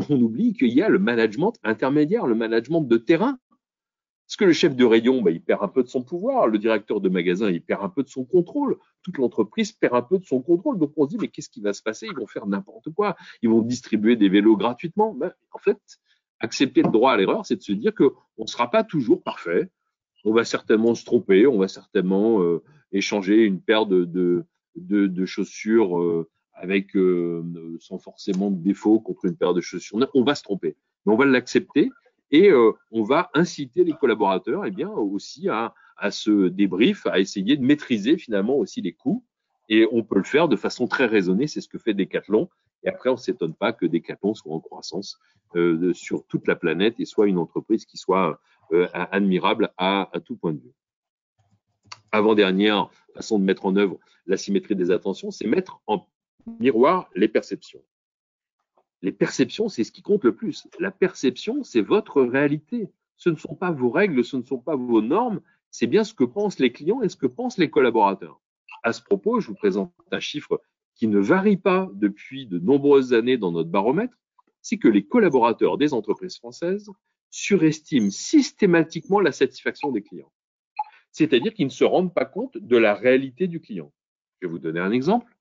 [0.10, 3.38] on oublie qu'il y a le management intermédiaire, le management de terrain.
[4.28, 6.58] Parce que le chef de rayon, bah, il perd un peu de son pouvoir, le
[6.58, 10.18] directeur de magasin, il perd un peu de son contrôle, toute l'entreprise perd un peu
[10.18, 10.80] de son contrôle.
[10.80, 12.08] Donc on se dit, mais qu'est-ce qui va se passer?
[12.10, 15.14] Ils vont faire n'importe quoi, ils vont distribuer des vélos gratuitement.
[15.14, 15.78] Ben, en fait,
[16.40, 19.70] accepter le droit à l'erreur, c'est de se dire qu'on ne sera pas toujours parfait,
[20.26, 24.46] on va certainement se tromper, on va certainement euh, échanger une paire de
[25.26, 27.44] chaussures euh, avec euh,
[27.80, 30.08] sans forcément de défaut contre une paire de chaussures.
[30.14, 31.90] On va se tromper, mais on va l'accepter
[32.32, 37.20] et euh, on va inciter les collaborateurs, eh bien aussi à, à se débrief, à
[37.20, 39.24] essayer de maîtriser finalement aussi les coûts.
[39.70, 41.48] Et on peut le faire de façon très raisonnée.
[41.48, 42.50] C'est ce que fait Decathlon.
[42.84, 45.18] Et après, on s'étonne pas que Decathlon soit en croissance
[45.56, 48.40] euh, sur toute la planète et soit une entreprise qui soit
[48.72, 50.74] euh, admirable à, à tout point de vue.
[52.12, 56.06] Avant-dernière façon de mettre en œuvre la symétrie des attentions, c'est mettre en
[56.60, 57.84] miroir les perceptions.
[59.02, 60.68] Les perceptions, c'est ce qui compte le plus.
[60.80, 62.90] La perception, c'est votre réalité.
[63.18, 66.14] Ce ne sont pas vos règles, ce ne sont pas vos normes, c'est bien ce
[66.14, 68.40] que pensent les clients et ce que pensent les collaborateurs.
[68.84, 70.62] À ce propos, je vous présente un chiffre
[70.96, 74.18] qui ne varie pas depuis de nombreuses années dans notre baromètre,
[74.62, 76.90] c'est que les collaborateurs des entreprises françaises
[77.30, 80.32] surestiment systématiquement la satisfaction des clients.
[81.12, 83.92] C'est-à-dire qu'ils ne se rendent pas compte de la réalité du client.
[84.40, 85.36] Je vais vous donner un exemple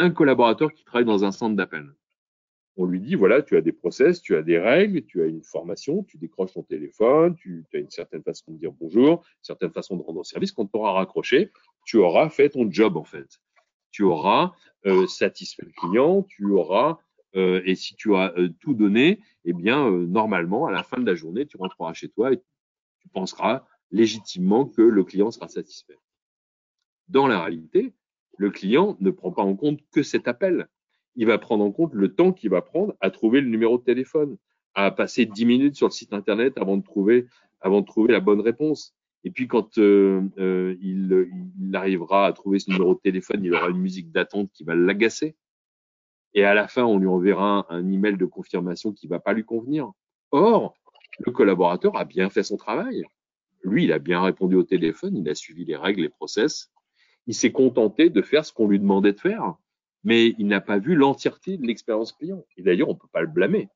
[0.00, 1.94] un collaborateur qui travaille dans un centre d'appel.
[2.76, 5.42] On lui dit, voilà, tu as des process, tu as des règles, tu as une
[5.42, 9.72] formation, tu décroches ton téléphone, tu as une certaine façon de dire bonjour, une certaine
[9.72, 10.52] façon de rendre service.
[10.52, 11.50] Quand tu auras raccroché,
[11.84, 13.40] tu auras fait ton job, en fait.
[13.90, 14.52] Tu auras
[14.86, 16.98] euh, satisfait le client, tu auras,
[17.36, 21.04] euh, et si tu as euh, tout donné, eh bien, normalement, à la fin de
[21.04, 22.40] la journée, tu rentreras chez toi et
[23.00, 25.98] tu penseras légitimement que le client sera satisfait.
[27.08, 27.92] Dans la réalité,
[28.40, 30.66] le client ne prend pas en compte que cet appel.
[31.14, 33.84] Il va prendre en compte le temps qu'il va prendre à trouver le numéro de
[33.84, 34.38] téléphone,
[34.72, 37.26] à passer 10 minutes sur le site internet avant de trouver,
[37.60, 38.94] avant de trouver la bonne réponse.
[39.24, 41.28] Et puis quand euh, euh, il,
[41.60, 44.74] il, arrivera à trouver ce numéro de téléphone, il aura une musique d'attente qui va
[44.74, 45.36] l'agacer.
[46.32, 49.44] Et à la fin, on lui enverra un email de confirmation qui va pas lui
[49.44, 49.92] convenir.
[50.30, 50.72] Or,
[51.18, 53.04] le collaborateur a bien fait son travail.
[53.64, 56.70] Lui, il a bien répondu au téléphone, il a suivi les règles, les process.
[57.26, 59.54] Il s'est contenté de faire ce qu'on lui demandait de faire,
[60.04, 62.44] mais il n'a pas vu l'entièreté de l'expérience client.
[62.56, 63.68] Et d'ailleurs, on peut pas le blâmer.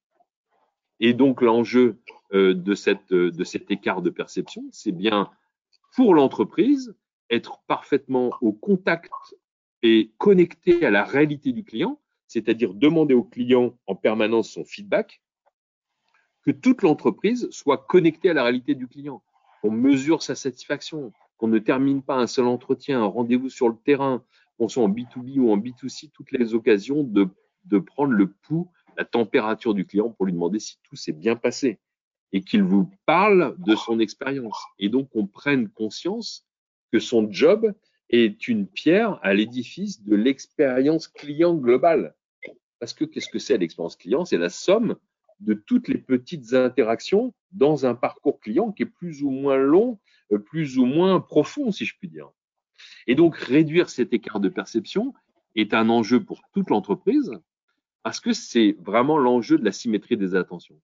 [1.01, 2.01] Et donc l'enjeu
[2.33, 2.75] euh, de,
[3.13, 5.31] euh, de cet écart de perception, c'est bien
[5.95, 6.95] pour l'entreprise
[7.31, 9.13] être parfaitement au contact
[9.83, 15.21] et connecté à la réalité du client, c'est-à-dire demander au client en permanence son feedback,
[16.43, 19.23] que toute l'entreprise soit connectée à la réalité du client,
[19.63, 21.13] qu'on mesure sa satisfaction,
[21.45, 24.25] qu'on ne termine pas un seul entretien, un rendez-vous sur le terrain,
[24.57, 27.29] qu'on soit en B2B ou en B2C, toutes les occasions de,
[27.81, 31.81] prendre le pouls la température du client pour lui demander si tout s'est bien passé
[32.33, 34.57] et qu'il vous parle de son expérience.
[34.79, 36.47] Et donc, on prenne conscience
[36.91, 37.75] que son job
[38.09, 42.15] est une pierre à l'édifice de l'expérience client globale.
[42.79, 44.25] Parce que qu'est-ce que c'est l'expérience client?
[44.25, 44.97] C'est la somme
[45.41, 49.99] de toutes les petites interactions dans un parcours client qui est plus ou moins long,
[50.47, 52.31] plus ou moins profond, si je puis dire.
[53.07, 55.15] Et donc, réduire cet écart de perception
[55.55, 57.33] est un enjeu pour toute l'entreprise,
[58.03, 60.81] parce que c'est vraiment l'enjeu de la symétrie des attentions.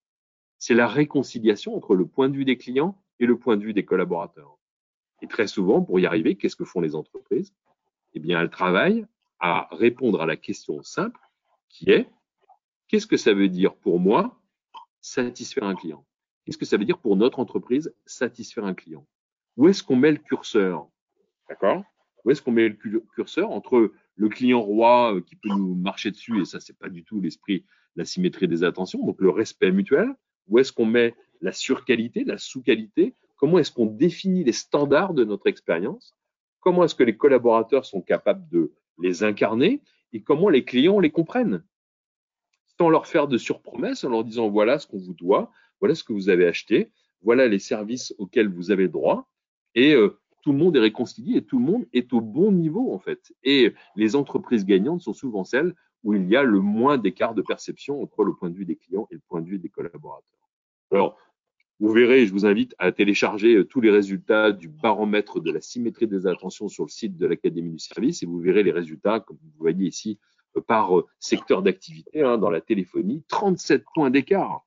[0.58, 3.72] C'est la réconciliation entre le point de vue des clients et le point de vue
[3.72, 4.58] des collaborateurs.
[5.22, 7.52] Et très souvent, pour y arriver, qu'est-ce que font les entreprises?
[8.14, 9.06] Eh bien, elles travaillent
[9.38, 11.20] à répondre à la question simple
[11.68, 12.08] qui est
[12.88, 14.40] qu'est-ce que ça veut dire pour moi
[15.00, 16.04] satisfaire un client?
[16.44, 19.06] Qu'est-ce que ça veut dire pour notre entreprise satisfaire un client?
[19.60, 20.88] Où est-ce qu'on met le curseur?
[21.46, 21.84] D'accord.
[22.24, 26.10] Où est-ce qu'on met le curseur entre le client roi euh, qui peut nous marcher
[26.10, 29.70] dessus, et ça, c'est pas du tout l'esprit, la symétrie des attentions, donc le respect
[29.70, 30.14] mutuel?
[30.48, 33.14] Où est-ce qu'on met la surqualité, la sous-qualité?
[33.36, 36.16] Comment est-ce qu'on définit les standards de notre expérience?
[36.60, 39.82] Comment est-ce que les collaborateurs sont capables de les incarner?
[40.14, 41.62] Et comment les clients les comprennent?
[42.78, 46.02] Sans leur faire de surpromesses, en leur disant voilà ce qu'on vous doit, voilà ce
[46.02, 49.29] que vous avez acheté, voilà les services auxquels vous avez droit,
[49.74, 52.92] et euh, tout le monde est réconcilié et tout le monde est au bon niveau
[52.92, 53.32] en fait.
[53.44, 57.42] Et les entreprises gagnantes sont souvent celles où il y a le moins d'écart de
[57.42, 60.48] perception entre le point de vue des clients et le point de vue des collaborateurs.
[60.90, 61.18] Alors,
[61.78, 65.60] vous verrez, je vous invite à télécharger euh, tous les résultats du baromètre de la
[65.60, 69.20] symétrie des attentions sur le site de l'Académie du service et vous verrez les résultats,
[69.20, 70.18] comme vous voyez ici,
[70.56, 74.64] euh, par secteur d'activité hein, dans la téléphonie, 37 points d'écart.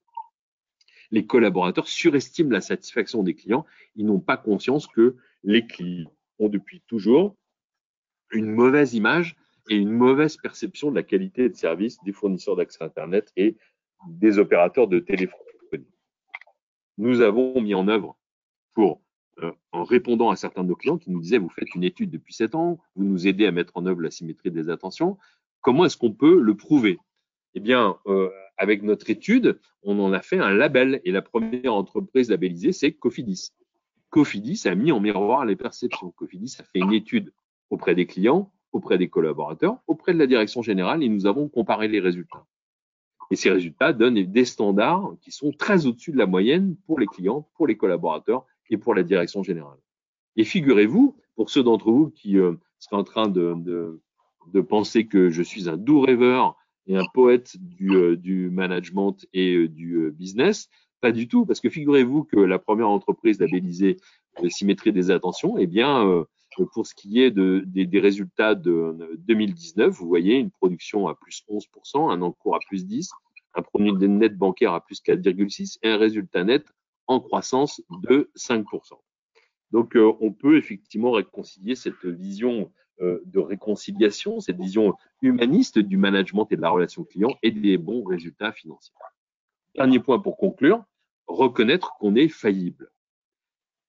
[1.14, 3.68] Les collaborateurs surestiment la satisfaction des clients.
[3.96, 7.36] Ils n'ont pas conscience que les clients ont depuis toujours
[8.32, 9.36] une mauvaise image
[9.70, 13.58] et une mauvaise perception de la qualité de service des fournisseurs d'accès Internet et
[14.08, 15.86] des opérateurs de téléphonie.
[16.98, 18.18] Nous avons mis en œuvre
[18.74, 19.00] pour,
[19.44, 22.10] euh, en répondant à certains de nos clients qui nous disaient, vous faites une étude
[22.10, 25.20] depuis sept ans, vous nous aidez à mettre en œuvre la symétrie des attentions,
[25.62, 26.98] comment est-ce qu'on peut le prouver?
[27.56, 31.74] Eh bien, euh, avec notre étude, on en a fait un label et la première
[31.74, 33.52] entreprise labellisée, c'est Cofidis.
[34.10, 36.12] Cofidis a mis en miroir les perceptions.
[36.12, 37.34] Cofidis a fait une étude
[37.70, 41.88] auprès des clients, auprès des collaborateurs, auprès de la direction générale et nous avons comparé
[41.88, 42.46] les résultats.
[43.32, 47.08] Et ces résultats donnent des standards qui sont très au-dessus de la moyenne pour les
[47.08, 49.80] clients, pour les collaborateurs et pour la direction générale.
[50.36, 54.02] Et figurez-vous, pour ceux d'entre vous qui euh, seraient en train de, de,
[54.52, 56.56] de, penser que je suis un doux rêveur
[56.88, 60.70] et un poète du, euh, du management et euh, du business,
[61.02, 63.98] pas du tout, parce que figurez-vous que la première entreprise labellisée
[64.50, 66.24] symétrie des attentions, eh bien, euh,
[66.74, 71.44] pour ce qui est de, des, résultats de 2019, vous voyez une production à plus
[71.50, 73.10] 11%, un encours à plus 10,
[73.56, 76.66] un produit net bancaire à plus 4,6 et un résultat net
[77.08, 78.64] en croissance de 5%.
[79.72, 85.98] Donc, euh, on peut effectivement réconcilier cette vision euh, de réconciliation, cette vision humaniste du
[85.98, 88.94] management et de la relation client et des bons résultats financiers.
[89.76, 90.84] Dernier point pour conclure,
[91.28, 92.92] reconnaître qu'on est faillible.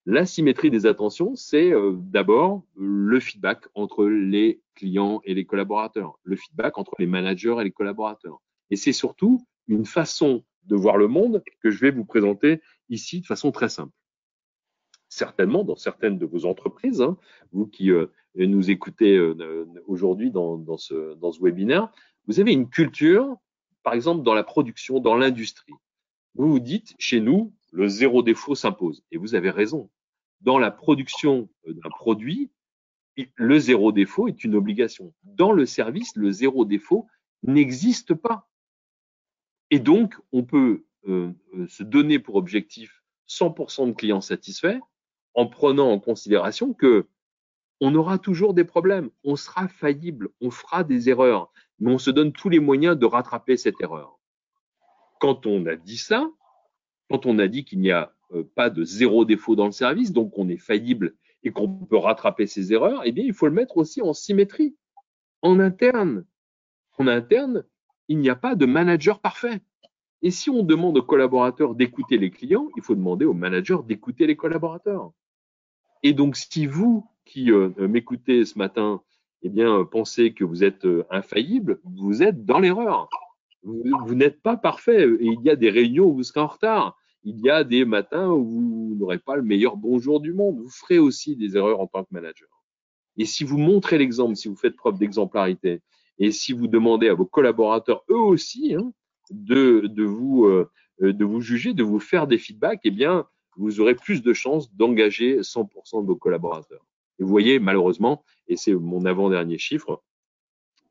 [0.07, 6.19] La symétrie des attentions, c'est euh, d'abord le feedback entre les clients et les collaborateurs,
[6.23, 8.39] le feedback entre les managers et les collaborateurs.
[8.69, 13.21] Et c'est surtout une façon de voir le monde que je vais vous présenter ici
[13.21, 13.93] de façon très simple.
[15.15, 17.17] Certainement, dans certaines de vos entreprises, hein,
[17.53, 21.89] vous qui euh, nous écoutez euh, aujourd'hui dans, dans, ce, dans ce webinaire,
[22.27, 23.37] vous avez une culture,
[23.81, 25.73] par exemple dans la production, dans l'industrie,
[26.35, 29.03] vous vous dites, chez nous, le zéro défaut s'impose.
[29.11, 29.89] Et vous avez raison.
[30.41, 32.51] Dans la production euh, d'un produit,
[33.35, 35.13] le zéro défaut est une obligation.
[35.23, 37.07] Dans le service, le zéro défaut
[37.43, 38.49] n'existe pas.
[39.71, 44.79] Et donc, on peut euh, euh, se donner pour objectif 100% de clients satisfaits
[45.35, 47.07] en prenant en considération que
[47.81, 52.09] on aura toujours des problèmes, on sera faillible, on fera des erreurs, mais on se
[52.09, 54.17] donne tous les moyens de rattraper cette erreur.
[55.19, 56.29] Quand on a dit ça,
[57.09, 60.13] quand on a dit qu'il n'y a euh, pas de zéro défaut dans le service,
[60.13, 63.53] donc on est faillible et qu'on peut rattraper ses erreurs, eh bien, il faut le
[63.53, 64.75] mettre aussi en symétrie.
[65.41, 66.25] En interne,
[66.97, 67.65] en interne,
[68.07, 69.61] il n'y a pas de manager parfait.
[70.21, 74.25] Et si on demande aux collaborateurs d'écouter les clients, il faut demander aux managers d'écouter
[74.25, 75.11] les collaborateurs.
[76.05, 79.01] Et donc, si vous qui euh, m'écoutez ce matin,
[79.41, 83.09] eh bien, pensez que vous êtes euh, infaillible, vous êtes dans l'erreur.
[83.63, 85.09] Vous, n'êtes pas parfait.
[85.19, 86.95] Et il y a des réunions où vous serez en retard.
[87.23, 90.59] Il y a des matins où vous n'aurez pas le meilleur bonjour du monde.
[90.59, 92.49] Vous ferez aussi des erreurs en tant que manager.
[93.17, 95.81] Et si vous montrez l'exemple, si vous faites preuve d'exemplarité,
[96.19, 98.93] et si vous demandez à vos collaborateurs, eux aussi, hein,
[99.31, 100.69] de, de, vous, euh,
[101.01, 103.25] de vous juger, de vous faire des feedbacks, eh bien,
[103.57, 106.85] vous aurez plus de chances d'engager 100% de vos collaborateurs.
[107.19, 110.03] Et vous voyez, malheureusement, et c'est mon avant-dernier chiffre,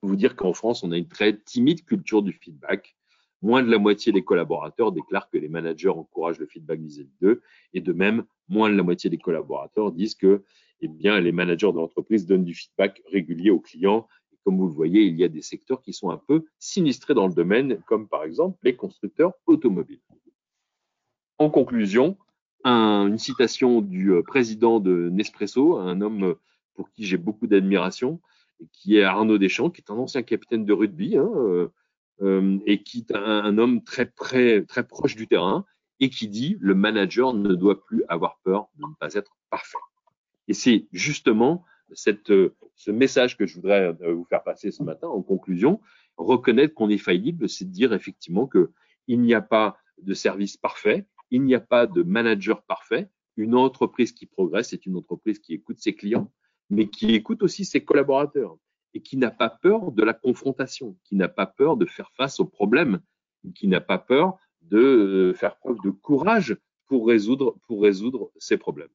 [0.02, 2.96] vous dire qu'en France, on a une très timide culture du feedback.
[3.42, 7.42] Moins de la moitié des collaborateurs déclarent que les managers encouragent le feedback vis-à-vis d'eux.
[7.72, 10.42] Et de même, moins de la moitié des collaborateurs disent que
[10.80, 14.06] eh bien, les managers de l'entreprise donnent du feedback régulier aux clients.
[14.32, 17.14] Et comme vous le voyez, il y a des secteurs qui sont un peu sinistrés
[17.14, 20.00] dans le domaine, comme par exemple les constructeurs automobiles.
[21.38, 22.16] En conclusion,
[22.64, 26.34] une citation du euh, président de Nespresso, un homme euh,
[26.74, 28.20] pour qui j'ai beaucoup d'admiration,
[28.72, 31.30] qui est Arnaud Deschamps, qui est un ancien capitaine de rugby, hein,
[32.22, 35.64] euh, et qui est un, homme très, très, très proche du terrain,
[36.00, 39.78] et qui dit le manager ne doit plus avoir peur de ne pas être parfait.
[40.48, 42.32] Et c'est justement cette,
[42.74, 45.80] ce message que je voudrais vous faire passer ce matin en conclusion.
[46.16, 48.72] Reconnaître qu'on est faillible, c'est dire effectivement que
[49.06, 53.08] il n'y a pas de service parfait, il n'y a pas de manager parfait.
[53.36, 56.30] Une entreprise qui progresse est une entreprise qui écoute ses clients,
[56.70, 58.56] mais qui écoute aussi ses collaborateurs
[58.94, 62.38] et qui n'a pas peur de la confrontation, qui n'a pas peur de faire face
[62.38, 63.00] aux problèmes,
[63.56, 67.56] qui n'a pas peur de euh, faire preuve de courage pour résoudre,
[68.38, 68.88] ces problèmes.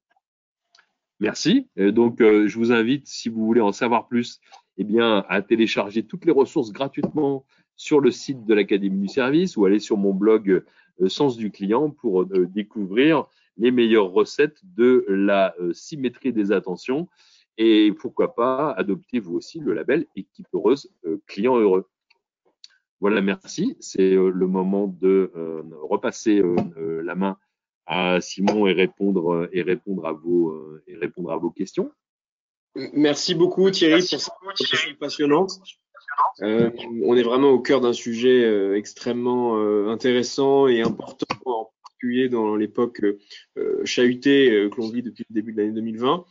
[1.20, 1.68] Merci.
[1.76, 4.40] donc, euh, je vous invite, si vous voulez en savoir plus,
[4.78, 9.66] eh à télécharger toutes les ressources gratuitement sur le site de l'Académie du service ou
[9.66, 10.64] aller sur mon blog
[11.08, 13.26] sens du client pour euh, découvrir
[13.58, 17.08] les meilleures recettes de la euh, symétrie des attentions
[17.58, 21.88] et pourquoi pas adopter vous aussi le label équipe heureuse euh, client heureux.
[23.02, 23.78] Voilà, merci.
[23.80, 25.32] C'est le moment de
[25.82, 26.44] repasser
[26.76, 27.38] la main
[27.86, 30.54] à Simon et répondre et répondre à vos
[30.86, 31.94] et répondre à vos questions.
[32.76, 35.62] Merci beaucoup Thierry pour cette question passionnante.
[36.42, 36.72] Euh,
[37.04, 42.30] on est vraiment au cœur d'un sujet euh, extrêmement euh, intéressant et important, en particulier
[42.30, 43.02] dans l'époque
[43.84, 46.24] chahutée que l'on vit depuis le début de l'année 2020.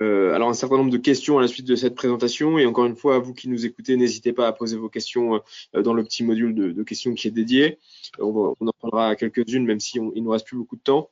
[0.00, 2.96] alors un certain nombre de questions à la suite de cette présentation et encore une
[2.96, 5.42] fois, à vous qui nous écoutez, n'hésitez pas à poser vos questions
[5.74, 7.78] dans le petit module de, questions qui est dédié.
[8.18, 11.10] On, en prendra quelques-unes, même si on, il nous reste plus beaucoup de temps.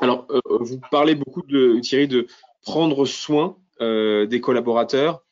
[0.00, 2.26] Alors, vous parlez beaucoup de Thierry de
[2.62, 5.22] prendre soin des collaborateurs.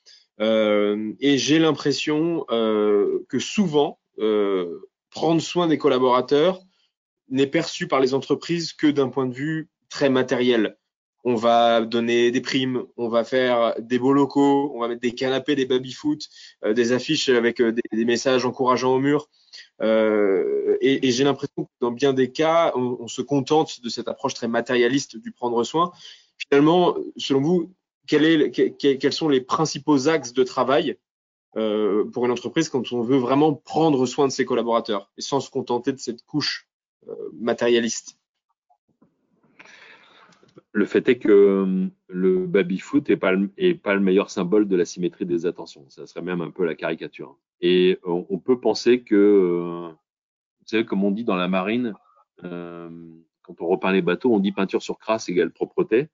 [0.41, 6.61] Euh, et j'ai l'impression euh, que souvent, euh, prendre soin des collaborateurs
[7.29, 10.77] n'est perçu par les entreprises que d'un point de vue très matériel.
[11.25, 15.15] On va donner des primes, on va faire des beaux locaux, on va mettre des
[15.15, 16.27] canapés, des baby-foot,
[16.65, 19.29] des affiches avec des, messages encourageants au mur.
[19.83, 24.35] Euh, et, j'ai l'impression que dans bien des cas, on, se contente de cette approche
[24.35, 25.93] très matérialiste du prendre soin.
[26.39, 27.73] Finalement, selon vous,
[28.09, 30.97] quels sont les principaux axes de travail
[31.57, 35.41] euh, pour une entreprise quand on veut vraiment prendre soin de ses collaborateurs et sans
[35.41, 36.69] se contenter de cette couche
[37.09, 38.19] euh, matérialiste?
[40.73, 45.27] Le fait est que euh, le baby-foot n'est pas, le meilleur symbole de la symétrie
[45.27, 45.85] des attentions.
[45.89, 47.39] Ça serait même un peu la caricature.
[47.61, 51.95] Et on, peut penser que, vous savez, comme on dit dans la marine,
[52.41, 56.09] quand on repeint les bateaux, on dit peinture sur crasse égale propreté.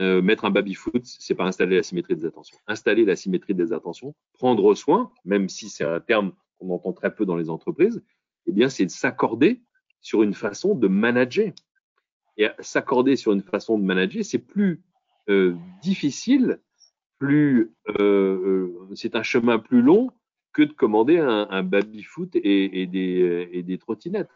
[0.00, 2.56] Euh, mettre un baby-foot, c'est pas installer la symétrie des attentions.
[2.68, 7.12] Installer la symétrie des attentions, prendre soin, même si c'est un terme qu'on entend très
[7.12, 8.00] peu dans les entreprises,
[8.46, 9.60] eh bien, c'est de s'accorder
[10.00, 11.52] sur une façon de manager.
[12.36, 14.80] Et s'accorder sur une façon de manager, c'est plus
[15.28, 16.60] euh, difficile,
[17.18, 20.12] plus euh, c'est un chemin plus long
[20.52, 24.30] que de commander un, un baby-foot et, et, des, et des trottinettes.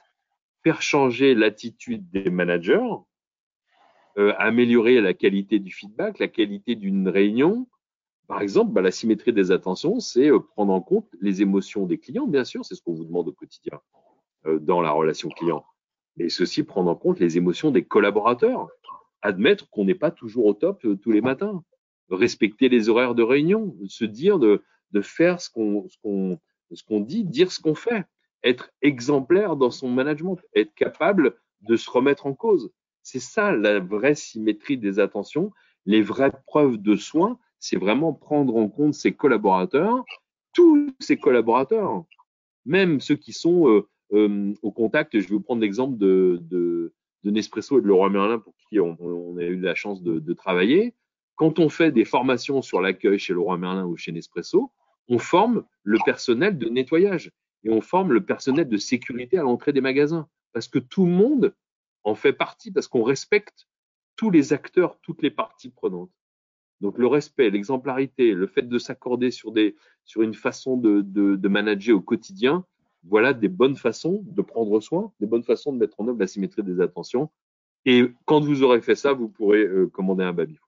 [0.65, 2.89] Faire changer l'attitude des managers,
[4.19, 7.67] euh, améliorer la qualité du feedback, la qualité d'une réunion.
[8.27, 11.99] Par exemple, bah, la symétrie des attentions, c'est euh, prendre en compte les émotions des
[11.99, 13.81] clients, bien sûr, c'est ce qu'on vous demande au quotidien
[14.47, 15.65] euh, dans la relation client.
[16.17, 18.69] Mais aussi prendre en compte les émotions des collaborateurs.
[19.23, 21.65] admettre qu'on n'est pas toujours au top tous les matins,
[22.11, 24.63] respecter les horaires de réunion, se dire de,
[25.01, 28.05] faire ce qu'on dit, dire ce qu'on fait,
[28.43, 32.71] être exemplaire dans son management, être capable de se remettre en cause.
[33.03, 35.53] C'est ça la vraie symétrie des attentions,
[35.87, 40.05] les vraies preuves de soin, c'est vraiment prendre en compte ses collaborateurs,
[40.53, 42.05] tous ses collaborateurs,
[42.65, 45.19] même ceux qui sont euh, euh, au contact.
[45.19, 46.93] Je vais vous prendre l'exemple de,
[47.25, 50.33] Nespresso et de Leroy Merlin pour qui on, on, a eu la chance de, de,
[50.33, 50.95] travailler.
[51.37, 54.71] Quand on fait des formations sur l'accueil chez Leroy Merlin ou chez Nespresso,
[55.09, 57.33] on forme le personnel de nettoyage
[57.65, 61.13] et on forme le personnel de sécurité à l'entrée des magasins parce que tout le
[61.13, 61.55] monde
[62.05, 63.69] en fait partie parce qu'on respecte
[64.17, 66.11] tous les acteurs, toutes les parties prenantes.
[66.81, 69.53] Donc le respect, l'exemplarité, le fait de s'accorder sur
[70.17, 72.65] une façon de, de, manager au quotidien,
[73.05, 76.27] voilà des bonnes façons de prendre soin, des bonnes façons de mettre en œuvre la
[76.27, 77.31] symétrie des attentions.
[77.85, 80.59] Et quand vous aurez fait ça, vous pourrez euh, commander un baby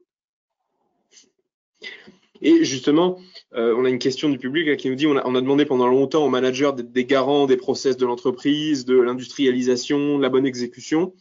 [2.45, 3.18] Et justement,
[3.55, 6.26] euh, on a une question du public qui nous dit on a, demandé pendant longtemps
[6.26, 11.14] aux managers d'être des garants des process de l'entreprise, de l'industrialisation, de la bonne exécution.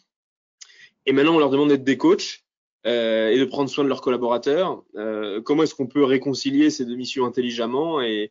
[1.05, 2.43] Et maintenant, on leur demande d'être des coachs
[2.85, 4.83] euh, et de prendre soin de leurs collaborateurs.
[4.97, 8.29] Euh, comment est-ce qu'on peut réconcilier ces deux missions intelligemment et,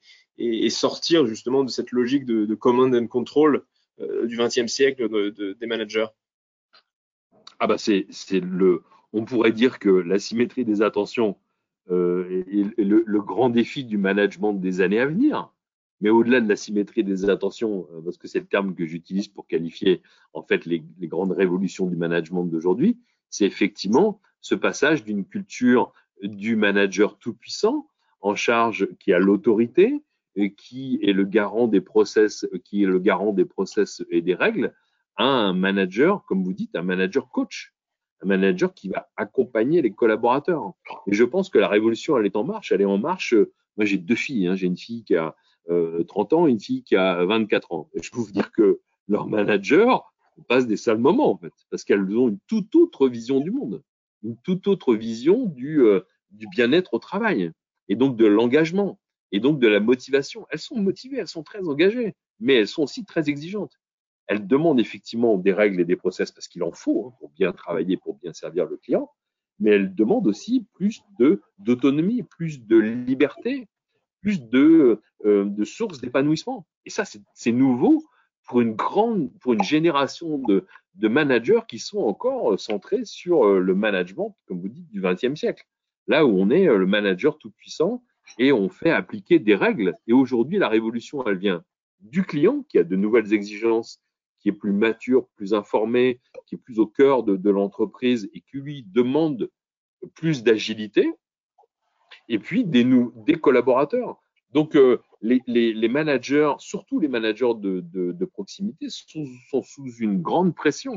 [0.69, 3.65] sortir justement de cette logique de, de command and control
[4.25, 6.07] du XXe siècle de, de, des managers?
[7.61, 8.83] Ah bah c'est le,
[9.13, 11.37] on pourrait dire que la symétrie des attentions
[11.91, 12.45] euh,
[12.79, 15.53] le, le, grand défi du management des années à venir.
[16.01, 19.29] Mais au-delà de la symétrie des attentions, euh, parce que c'est le terme que j'utilise
[19.29, 20.03] pour qualifier
[20.33, 22.99] en fait les, les grandes révolutions du management d'aujourd'hui,
[23.31, 27.89] c'est effectivement ce passage d'une culture du manager tout puissant
[28.21, 30.03] en charge qui a l'autorité
[30.37, 34.35] et qui est le garant des process, qui est le garant des process et des
[34.35, 34.75] règles,
[35.17, 37.72] à un manager, comme vous dites, un manager coach,
[38.23, 40.73] un manager qui va accompagner les collaborateurs.
[41.07, 42.73] Et je pense que la révolution, elle est en marche.
[42.73, 43.35] Elle est en marche.
[43.77, 44.47] Moi, j'ai deux filles.
[44.47, 44.55] Hein.
[44.55, 45.35] J'ai une fille qui a
[45.71, 47.89] euh, 30 ans, une fille qui a 24 ans.
[47.95, 50.13] Et je peux vous dire que leur manager
[50.49, 53.83] passe des sales moments, en fait, parce qu'elles ont une toute autre vision du monde,
[54.23, 56.01] une toute autre vision du, euh,
[56.31, 57.53] du bien-être au travail,
[57.89, 58.99] et donc de l'engagement,
[59.31, 60.47] et donc de la motivation.
[60.51, 63.79] Elles sont motivées, elles sont très engagées, mais elles sont aussi très exigeantes.
[64.27, 67.53] Elles demandent effectivement des règles et des process parce qu'il en faut hein, pour bien
[67.53, 69.11] travailler, pour bien servir le client,
[69.59, 71.03] mais elles demandent aussi plus
[71.59, 73.69] d'autonomie, plus de liberté,
[74.21, 76.67] plus de, euh, sources d'épanouissement.
[76.87, 77.05] Et ça,
[77.35, 78.03] c'est nouveau
[78.47, 83.61] pour une grande, pour une génération de, de managers qui sont encore centrés sur euh,
[83.61, 85.65] le management, comme vous dites, du XXe siècle.
[86.07, 88.03] Là où on est euh, le manager tout puissant
[88.39, 89.95] et on fait appliquer des règles.
[90.07, 91.65] Et aujourd'hui, la révolution, elle vient
[92.01, 94.01] du client qui a de nouvelles exigences,
[94.43, 98.59] qui est plus mature, plus informé, qui est plus au cœur de, l'entreprise et qui
[98.59, 99.51] lui demande
[100.15, 101.11] plus d'agilité
[102.29, 102.85] et puis des,
[103.41, 104.21] collaborateurs.
[104.53, 110.95] Donc, euh, les, managers, surtout les managers de, proximité, sont, sont, sous une grande pression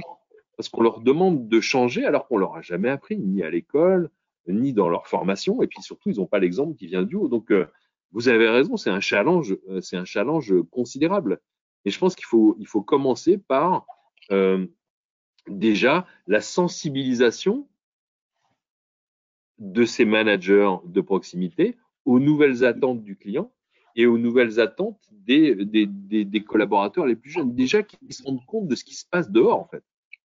[0.57, 4.09] parce qu'on leur demande de changer alors qu'on leur a jamais appris, ni à l'école,
[4.47, 7.27] ni dans leur formation, et puis surtout, ils n'ont pas l'exemple qui vient du haut.
[7.27, 7.67] Donc, euh,
[8.11, 11.41] vous avez raison, c'est un challenge, euh, c'est un challenge considérable.
[11.85, 13.85] Et je pense qu'il faut, il faut commencer par
[14.31, 14.65] euh,
[15.47, 17.67] déjà la sensibilisation
[19.59, 23.51] de ces managers de proximité aux nouvelles attentes du client
[23.95, 27.55] et aux nouvelles attentes des, des, collaborateurs les plus jeunes.
[27.55, 29.83] Déjà qu'ils se rendent compte de ce qui se passe dehors, en fait.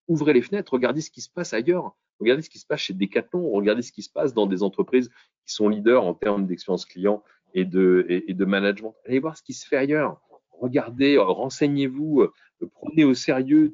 [0.09, 1.97] Ouvrez les fenêtres, regardez ce qui se passe ailleurs.
[2.19, 5.11] Regardez ce qui se passe chez Decathlon, regardez ce qui se passe dans des entreprises
[5.47, 7.23] qui sont leaders en termes d'expérience client
[7.55, 8.95] et de, et de management.
[9.07, 10.21] Allez voir ce qui se fait ailleurs.
[10.61, 12.29] Regardez, renseignez-vous,
[12.75, 13.73] prenez au sérieux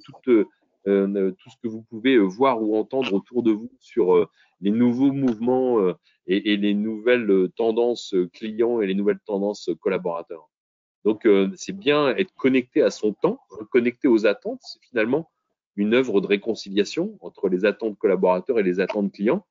[0.89, 4.29] euh, tout ce que vous pouvez voir ou entendre autour de vous sur euh,
[4.61, 5.95] les nouveaux mouvements euh,
[6.29, 10.49] et, les nouvelles tendances clients et les nouvelles tendances collaborateurs.
[11.05, 13.39] Donc, c'est bien être connecté à son temps,
[13.71, 14.59] connecté aux attentes.
[14.63, 15.31] C'est finalement
[15.77, 19.47] une œuvre de réconciliation entre les attentes collaborateurs et les attentes clients.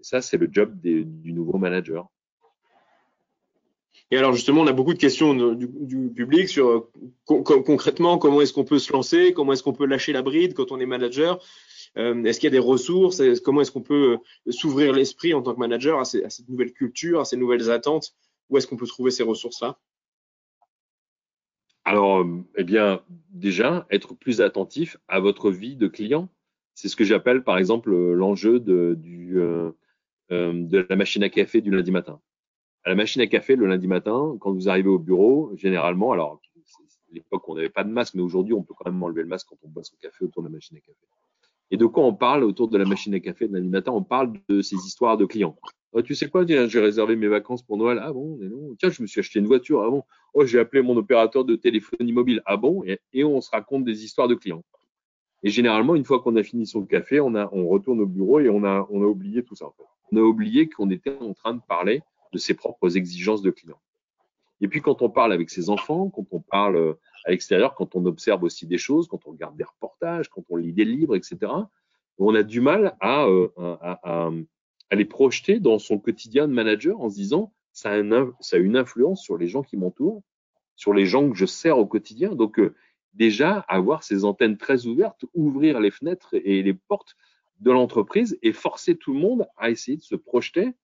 [0.00, 2.08] Et ça, c'est le job du nouveau manager.
[4.10, 6.88] Et alors justement, on a beaucoup de questions du, public sur
[7.24, 10.54] con concrètement comment est-ce qu'on peut se lancer, comment est-ce qu'on peut lâcher la bride
[10.54, 11.40] quand on est manager.
[11.96, 15.54] Euh, est-ce qu'il y a des ressources Comment est-ce qu'on peut s'ouvrir l'esprit en tant
[15.54, 18.14] que manager à, cette nouvelle culture, à ces nouvelles attentes?
[18.48, 19.78] Où est-ce qu'on peut trouver ces ressources-là?
[21.84, 22.24] Alors,
[22.56, 23.00] eh bien,
[23.30, 26.28] déjà, être plus attentif à votre vie de client.
[26.74, 29.72] C'est ce que j'appelle, par exemple, l'enjeu euh,
[30.28, 32.20] de la machine à café du lundi matin
[32.86, 36.40] à la machine à café le lundi matin, quand vous arrivez au bureau, généralement, alors
[37.10, 39.48] l'époque on n'avait pas de masque, mais aujourd'hui on peut quand même enlever le masque
[39.50, 40.98] quand on boit son café autour de la machine à café.
[41.72, 43.90] Et de quoi on parle autour de la machine à café de lundi matin?
[43.90, 45.56] On parle de ces histoires de clients.
[45.90, 47.98] Oh, tu sais quoi, j'ai réservé mes vacances pour Noël.
[48.00, 48.76] Ah bon, non.
[48.78, 49.82] Tiens, je me suis acheté une voiture.
[49.82, 50.04] Ah bon?
[50.34, 52.40] Oh, j'ai appelé mon opérateur de téléphonie mobile.
[52.46, 52.84] Ah bon?
[53.12, 54.62] Et, on se raconte des histoires de clients.
[55.42, 58.38] Et généralement, une fois qu'on a fini son café, on, a, on retourne au bureau
[58.38, 59.66] et on a, oublié tout ça.
[60.12, 62.02] On a oublié qu'on était en train de parler
[62.36, 63.80] de ses propres exigences de clients.
[64.60, 67.96] Et puis quand on parle avec ses enfants, quand on parle euh, à l'extérieur, quand
[67.96, 71.16] on observe aussi des choses, quand on regarde des reportages, quand on lit des livres,
[71.16, 71.52] etc.,
[72.18, 74.42] on a du mal à, euh,
[74.92, 78.02] les projeter dans son quotidien de manager en se disant ça a,
[78.40, 80.22] ça a une influence sur les gens qui m'entourent,
[80.76, 82.34] sur les gens que je sers au quotidien.
[82.34, 82.74] Donc euh,
[83.12, 87.16] déjà avoir ces antennes très ouvertes, ouvrir les fenêtres et les portes
[87.60, 90.74] de l'entreprise et forcer tout le monde à essayer de se projeter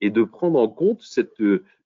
[0.00, 1.40] et de prendre en compte cette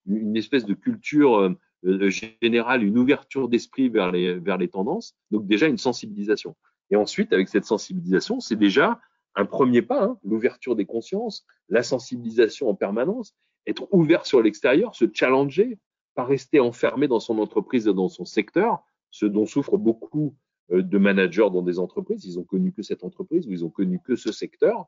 [0.07, 1.51] une espèce de culture euh,
[1.85, 2.11] euh,
[2.43, 6.57] générale, une ouverture d'esprit vers les, vers les tendances, donc déjà une sensibilisation.
[6.91, 9.01] Et ensuite, avec cette sensibilisation, c'est déjà
[9.35, 13.35] un premier pas, hein, l'ouverture des consciences, la sensibilisation en permanence,
[13.67, 15.79] être ouvert sur l'extérieur, se challenger,
[16.15, 20.37] pas rester enfermé dans son entreprise et dans son secteur, ce dont souffrent beaucoup
[20.71, 22.25] euh, de managers dans des entreprises.
[22.27, 24.87] Ils ont connu que cette entreprise ou ils ont connu que ce secteur.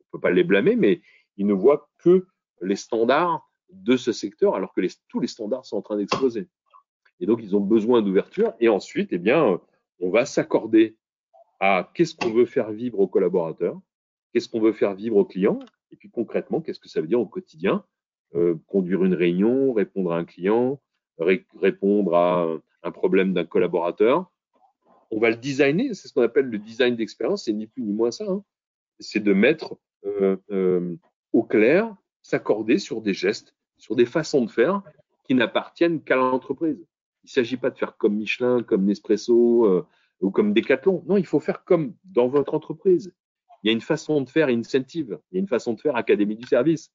[0.00, 1.02] On peut pas les blâmer, mais
[1.36, 2.26] ils ne voient que
[2.60, 6.48] les standards de ce secteur, alors que tous les standards sont en train d'exploser.
[7.20, 8.52] Et donc, ils ont besoin d'ouverture.
[8.60, 9.60] Et ensuite, eh bien,
[10.00, 10.96] on va s'accorder
[11.60, 13.80] à qu'est-ce qu'on veut faire vivre aux collaborateurs,
[14.32, 17.20] qu'est-ce qu'on veut faire vivre aux clients, et puis concrètement, qu'est-ce que ça veut dire
[17.20, 17.84] au quotidien
[18.34, 20.80] euh, Conduire une réunion, répondre à un client,
[21.18, 22.48] répondre à
[22.82, 24.30] un problème d'un collaborateur.
[25.10, 27.92] On va le designer, c'est ce qu'on appelle le design d'expérience, c'est ni plus ni
[27.92, 28.24] moins ça.
[28.28, 28.42] Hein.
[28.98, 30.96] C'est de mettre euh, euh,
[31.32, 31.94] au clair,
[32.24, 34.82] s'accorder sur des gestes, sur des façons de faire
[35.24, 36.84] qui n'appartiennent qu'à l'entreprise.
[37.22, 39.86] Il ne s'agit pas de faire comme Michelin, comme Nespresso euh,
[40.20, 41.04] ou comme Decathlon.
[41.06, 43.14] Non, il faut faire comme dans votre entreprise.
[43.62, 45.96] Il y a une façon de faire incentive, il y a une façon de faire
[45.96, 46.90] académie du service,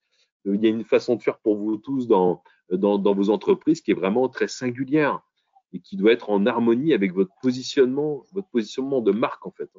[0.48, 3.30] euh, il y a une façon de faire pour vous tous dans, dans, dans vos
[3.30, 5.22] entreprises qui est vraiment très singulière
[5.74, 9.70] et qui doit être en harmonie avec votre positionnement, votre positionnement de marque en fait.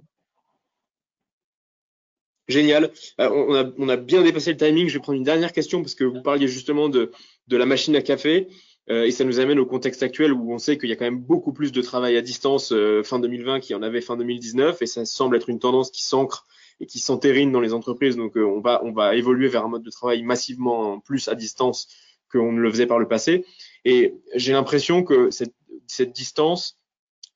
[2.51, 2.91] Génial.
[3.21, 4.89] Euh, on, a, on, a, bien dépassé le timing.
[4.89, 7.13] Je vais prendre une dernière question parce que vous parliez justement de,
[7.49, 8.49] de la machine à café.
[8.91, 11.05] Euh, et ça nous amène au contexte actuel où on sait qu'il y a quand
[11.05, 14.17] même beaucoup plus de travail à distance euh, fin 2020 qu'il y en avait fin
[14.17, 14.83] 2019.
[14.83, 16.45] Et ça semble être une tendance qui s'ancre
[16.81, 18.17] et qui s'entérine dans les entreprises.
[18.17, 21.37] Donc euh, on, va, on va évoluer vers un mode de travail massivement plus à
[21.37, 21.87] distance
[22.33, 23.45] qu'on ne le faisait par le passé.
[23.85, 25.55] Et j'ai l'impression que cette,
[25.87, 26.79] cette distance,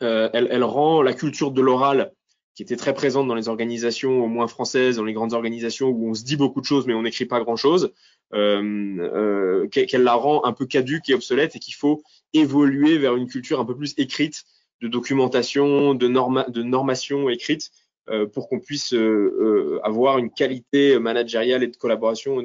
[0.01, 2.12] elle, elle rend la culture de l'oral
[2.55, 6.09] qui était très présente dans les organisations, au moins françaises, dans les grandes organisations où
[6.09, 7.93] on se dit beaucoup de choses mais on n'écrit pas grand-chose,
[8.33, 12.03] euh, euh, qu'elle la rend un peu caduque et obsolète et qu'il faut
[12.33, 14.45] évoluer vers une culture un peu plus écrite
[14.81, 17.71] de documentation, de, norma de normation écrite
[18.11, 22.43] euh, pour qu'on puisse euh, euh, avoir une qualité managériale et de collaboration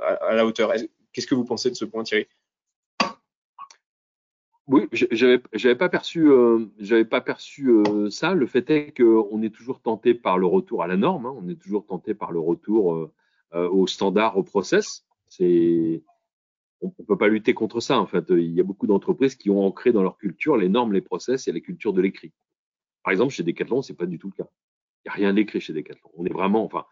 [0.00, 0.72] à, à, la hauteur.
[1.12, 2.28] Qu'est-ce que vous pensez de ce point, Thierry?
[4.68, 8.34] Oui, j'avais j'avais pas perçu euh, j'avais pas perçu euh, ça.
[8.34, 11.26] Le fait est qu'on est toujours tenté par le retour à la norme.
[11.26, 11.34] Hein.
[11.36, 13.12] On est toujours tenté par le retour euh,
[13.54, 15.06] euh au standard, au process.
[15.28, 16.02] C'est
[16.80, 18.00] on, on peut pas lutter contre ça.
[18.00, 20.92] En fait, il y a beaucoup d'entreprises qui ont ancré dans leur culture les normes,
[20.92, 22.32] les process et la culture de l'écrit.
[23.04, 24.50] Par exemple, chez Decathlon, c'est pas du tout le cas.
[25.04, 26.10] Il y a rien d'écrit chez Decathlon.
[26.16, 26.86] On est vraiment, enfin,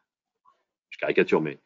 [0.90, 1.58] je caricature, mais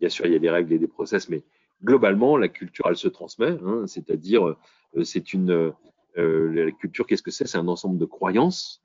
[0.00, 1.44] bien sûr, il y a des règles et des process, mais
[1.82, 3.58] globalement, la culture, elle se transmet.
[3.64, 5.72] Hein, C'est-à-dire euh, c'est une
[6.18, 7.06] euh, la culture.
[7.06, 7.46] Qu'est-ce que c'est?
[7.46, 8.82] C'est un ensemble de croyances,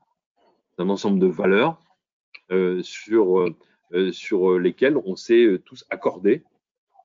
[0.77, 1.81] un ensemble de valeurs
[2.51, 3.45] euh, sur
[4.11, 6.43] sur lesquelles on s'est tous accordés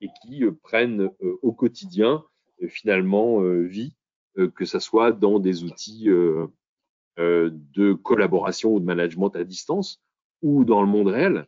[0.01, 1.09] et qui prennent
[1.41, 2.25] au quotidien
[2.67, 3.93] finalement vie,
[4.35, 6.09] que ce soit dans des outils
[7.17, 10.01] de collaboration ou de management à distance
[10.41, 11.47] ou dans le monde réel.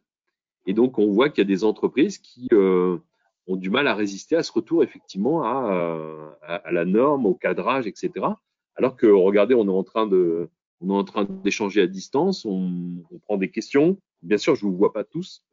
[0.65, 2.97] Et donc, on voit qu'il y a des entreprises qui euh,
[3.47, 7.35] ont du mal à résister à ce retour effectivement à, à, à la norme, au
[7.35, 8.11] cadrage, etc.
[8.75, 10.49] Alors que regardez, on est en train de,
[10.81, 13.97] on est en train d'échanger à distance, on, on, prend des questions.
[14.21, 15.43] Bien sûr, je vous vois pas tous,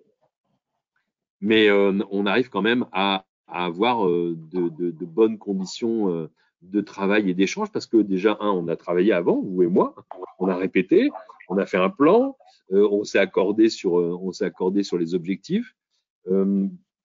[1.40, 6.10] mais euh, on arrive quand même à, à avoir euh, de, de, de, bonnes conditions
[6.10, 6.30] euh,
[6.62, 9.94] de travail et d'échange parce que déjà un, on a travaillé avant, vous et moi,
[10.38, 11.10] on a répété,
[11.48, 12.36] on a fait un plan,
[12.72, 15.74] euh, on s'est accordé sur, euh, on s'est accordé sur les objectifs.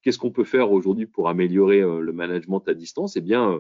[0.08, 3.18] Qu'est-ce qu'on peut faire aujourd'hui pour améliorer euh, le management à distance?
[3.18, 3.60] Eh bien, euh,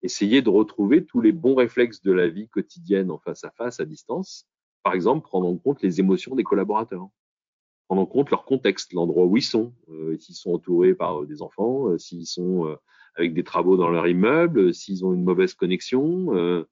[0.00, 3.78] essayer de retrouver tous les bons réflexes de la vie quotidienne en face à face,
[3.78, 4.46] à distance.
[4.84, 7.06] Par exemple, prendre en compte les émotions des collaborateurs,
[7.88, 11.42] prendre en compte leur contexte, l'endroit où ils sont, euh, s'ils sont entourés par des
[11.42, 12.74] enfants, s'ils sont
[13.14, 16.64] avec des travaux dans leur immeuble, s'ils ont une mauvaise connexion,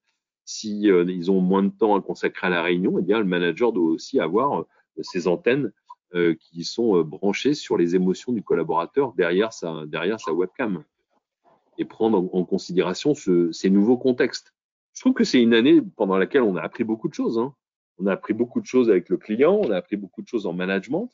[0.47, 3.75] si ils ont moins de temps à consacrer à la réunion, eh bien le manager
[3.75, 4.65] doit aussi avoir
[5.03, 5.73] ces antennes
[6.13, 9.85] qui sont branchées sur les émotions du collaborateur derrière sa,
[10.33, 10.83] webcam
[11.79, 14.53] et prendre en, considération ce, ces nouveaux contextes.
[14.95, 17.39] Je trouve que c'est une année pendant laquelle on a appris beaucoup de choses.
[17.39, 17.55] Hein.
[17.99, 20.47] On a appris beaucoup de choses avec le client, on a appris beaucoup de choses
[20.47, 21.11] en management,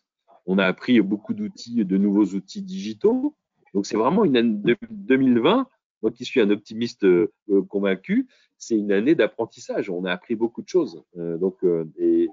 [0.46, 3.34] on a appris beaucoup d'outils, de nouveaux outils digitaux.
[3.74, 5.68] Donc c'est vraiment une année 2020
[6.02, 7.32] moi qui suis un optimiste euh,
[7.68, 8.28] convaincu,
[8.58, 9.90] c'est une année d'apprentissage.
[9.90, 11.02] On a appris beaucoup de choses.
[11.16, 12.28] Euh, donc, euh, et,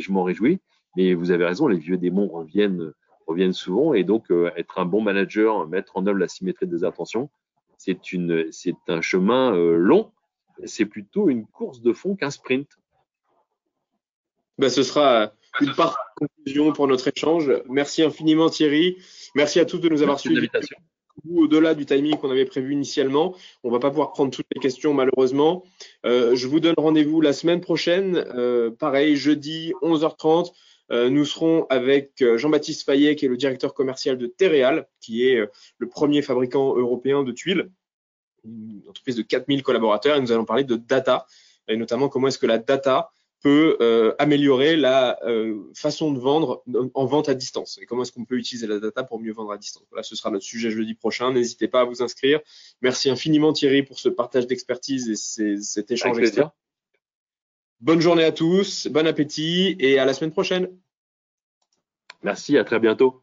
[0.00, 0.60] je m'en réjouis.
[0.96, 2.92] Mais vous avez raison, les vieux démons reviennent,
[3.26, 3.94] reviennent souvent.
[3.94, 4.26] Et donc,
[4.56, 7.30] être un bon manager, mettre en œuvre la symétrie des attentions,
[7.78, 10.10] c'est une, c'est un chemin long.
[10.64, 12.68] C'est plutôt une course de fond qu'un sprint.
[14.58, 17.50] Ben, ce sera une part de conclusion pour notre échange.
[17.68, 18.98] Merci infiniment Thierry.
[19.34, 20.48] Merci à tous de nous avoir suivis
[21.34, 23.34] au-delà du timing qu'on avait prévu initialement.
[23.64, 25.64] On va pas pouvoir prendre toutes les questions malheureusement.
[26.06, 30.52] Euh, je vous donne rendez-vous la semaine prochaine, euh, pareil, jeudi 11h30.
[30.92, 35.40] Euh, nous serons avec Jean-Baptiste Fayet, qui est le directeur commercial de Terreal, qui est
[35.78, 37.70] le premier fabricant européen de tuiles,
[38.44, 41.26] une entreprise de 4000 collaborateurs, et nous allons parler de data,
[41.68, 43.10] et notamment comment est-ce que la data
[43.42, 46.62] peut euh, améliorer la euh, façon de vendre
[46.94, 49.50] en vente à distance et comment est-ce qu'on peut utiliser la data pour mieux vendre
[49.50, 49.84] à distance.
[49.90, 51.32] Voilà, ce sera notre sujet jeudi prochain.
[51.32, 52.40] N'hésitez pas à vous inscrire.
[52.80, 56.18] Merci infiniment Thierry pour ce partage d'expertise et cet échange.
[57.80, 60.68] Bonne journée à tous, bon appétit et à la semaine prochaine.
[62.22, 63.21] Merci, à très bientôt.